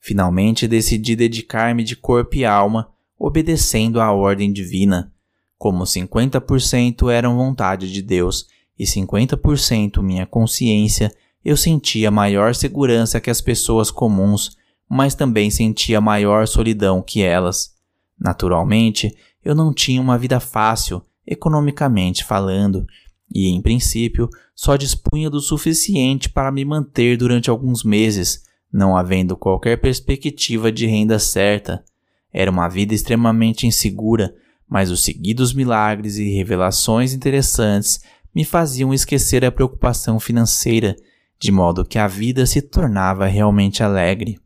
Finalmente 0.00 0.66
decidi 0.66 1.14
dedicar-me 1.14 1.84
de 1.84 1.94
corpo 1.94 2.34
e 2.34 2.44
alma, 2.44 2.88
obedecendo 3.16 4.00
à 4.00 4.12
ordem 4.12 4.52
divina. 4.52 5.12
Como 5.56 5.84
50% 5.84 7.10
eram 7.10 7.36
vontade 7.36 7.92
de 7.92 8.02
Deus 8.02 8.46
e 8.76 8.84
50% 8.84 10.02
minha 10.02 10.26
consciência, 10.26 11.10
eu 11.44 11.56
sentia 11.56 12.10
maior 12.10 12.54
segurança 12.56 13.20
que 13.20 13.30
as 13.30 13.40
pessoas 13.40 13.88
comuns, 13.90 14.56
mas 14.88 15.14
também 15.14 15.48
sentia 15.48 16.00
maior 16.00 16.48
solidão 16.48 17.00
que 17.00 17.22
elas. 17.22 17.70
Naturalmente, 18.18 19.16
eu 19.44 19.54
não 19.54 19.72
tinha 19.72 20.00
uma 20.00 20.18
vida 20.18 20.40
fácil, 20.40 21.00
economicamente 21.24 22.24
falando, 22.24 22.84
e, 23.32 23.48
em 23.48 23.60
princípio, 23.60 24.28
só 24.54 24.76
dispunha 24.76 25.28
do 25.28 25.40
suficiente 25.40 26.28
para 26.28 26.50
me 26.50 26.64
manter 26.64 27.16
durante 27.16 27.50
alguns 27.50 27.82
meses, 27.84 28.44
não 28.72 28.96
havendo 28.96 29.36
qualquer 29.36 29.80
perspectiva 29.80 30.70
de 30.70 30.86
renda 30.86 31.18
certa. 31.18 31.84
Era 32.32 32.50
uma 32.50 32.68
vida 32.68 32.94
extremamente 32.94 33.66
insegura, 33.66 34.34
mas 34.68 34.90
os 34.90 35.02
seguidos 35.02 35.52
milagres 35.52 36.16
e 36.16 36.30
revelações 36.34 37.12
interessantes 37.12 38.00
me 38.34 38.44
faziam 38.44 38.92
esquecer 38.92 39.44
a 39.44 39.52
preocupação 39.52 40.20
financeira, 40.20 40.96
de 41.38 41.50
modo 41.50 41.84
que 41.84 41.98
a 41.98 42.06
vida 42.06 42.44
se 42.46 42.60
tornava 42.60 43.26
realmente 43.26 43.82
alegre. 43.82 44.38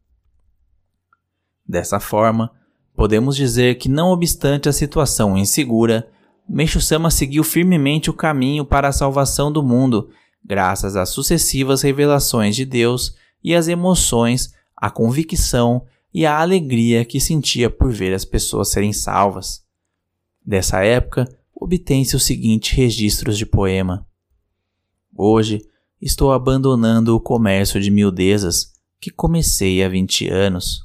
Dessa 1.66 2.00
forma, 2.00 2.50
podemos 2.94 3.36
dizer 3.36 3.76
que, 3.76 3.88
não 3.88 4.08
obstante 4.10 4.68
a 4.68 4.72
situação 4.72 5.36
insegura, 5.36 6.08
Meishu-sama 6.52 7.12
seguiu 7.12 7.44
firmemente 7.44 8.10
o 8.10 8.12
caminho 8.12 8.64
para 8.64 8.88
a 8.88 8.92
salvação 8.92 9.52
do 9.52 9.62
mundo, 9.62 10.10
graças 10.44 10.96
às 10.96 11.10
sucessivas 11.10 11.82
revelações 11.82 12.56
de 12.56 12.64
Deus 12.64 13.14
e 13.42 13.54
às 13.54 13.68
emoções, 13.68 14.52
a 14.76 14.90
convicção 14.90 15.86
e 16.12 16.26
a 16.26 16.40
alegria 16.40 17.04
que 17.04 17.20
sentia 17.20 17.70
por 17.70 17.92
ver 17.92 18.12
as 18.12 18.24
pessoas 18.24 18.68
serem 18.68 18.92
salvas. 18.92 19.64
Dessa 20.44 20.82
época, 20.82 21.24
obtém-se 21.54 22.16
os 22.16 22.24
seguintes 22.24 22.76
registros 22.76 23.38
de 23.38 23.46
poema. 23.46 24.04
Hoje, 25.16 25.60
estou 26.02 26.32
abandonando 26.32 27.14
o 27.14 27.20
comércio 27.20 27.80
de 27.80 27.92
miudezas 27.92 28.72
que 29.00 29.12
comecei 29.12 29.84
há 29.84 29.88
20 29.88 30.28
anos. 30.28 30.84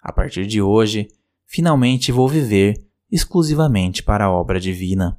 A 0.00 0.12
partir 0.12 0.46
de 0.46 0.62
hoje, 0.62 1.08
finalmente 1.44 2.12
vou 2.12 2.28
viver 2.28 2.88
exclusivamente 3.10 4.02
para 4.02 4.24
a 4.24 4.30
obra 4.30 4.60
divina. 4.60 5.18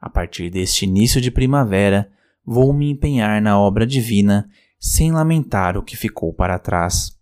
A 0.00 0.10
partir 0.10 0.50
deste 0.50 0.84
início 0.84 1.20
de 1.20 1.30
primavera, 1.30 2.10
vou 2.44 2.72
me 2.72 2.90
empenhar 2.90 3.40
na 3.40 3.58
obra 3.58 3.86
divina 3.86 4.48
sem 4.78 5.12
lamentar 5.12 5.76
o 5.76 5.82
que 5.82 5.96
ficou 5.96 6.34
para 6.34 6.58
trás. 6.58 7.16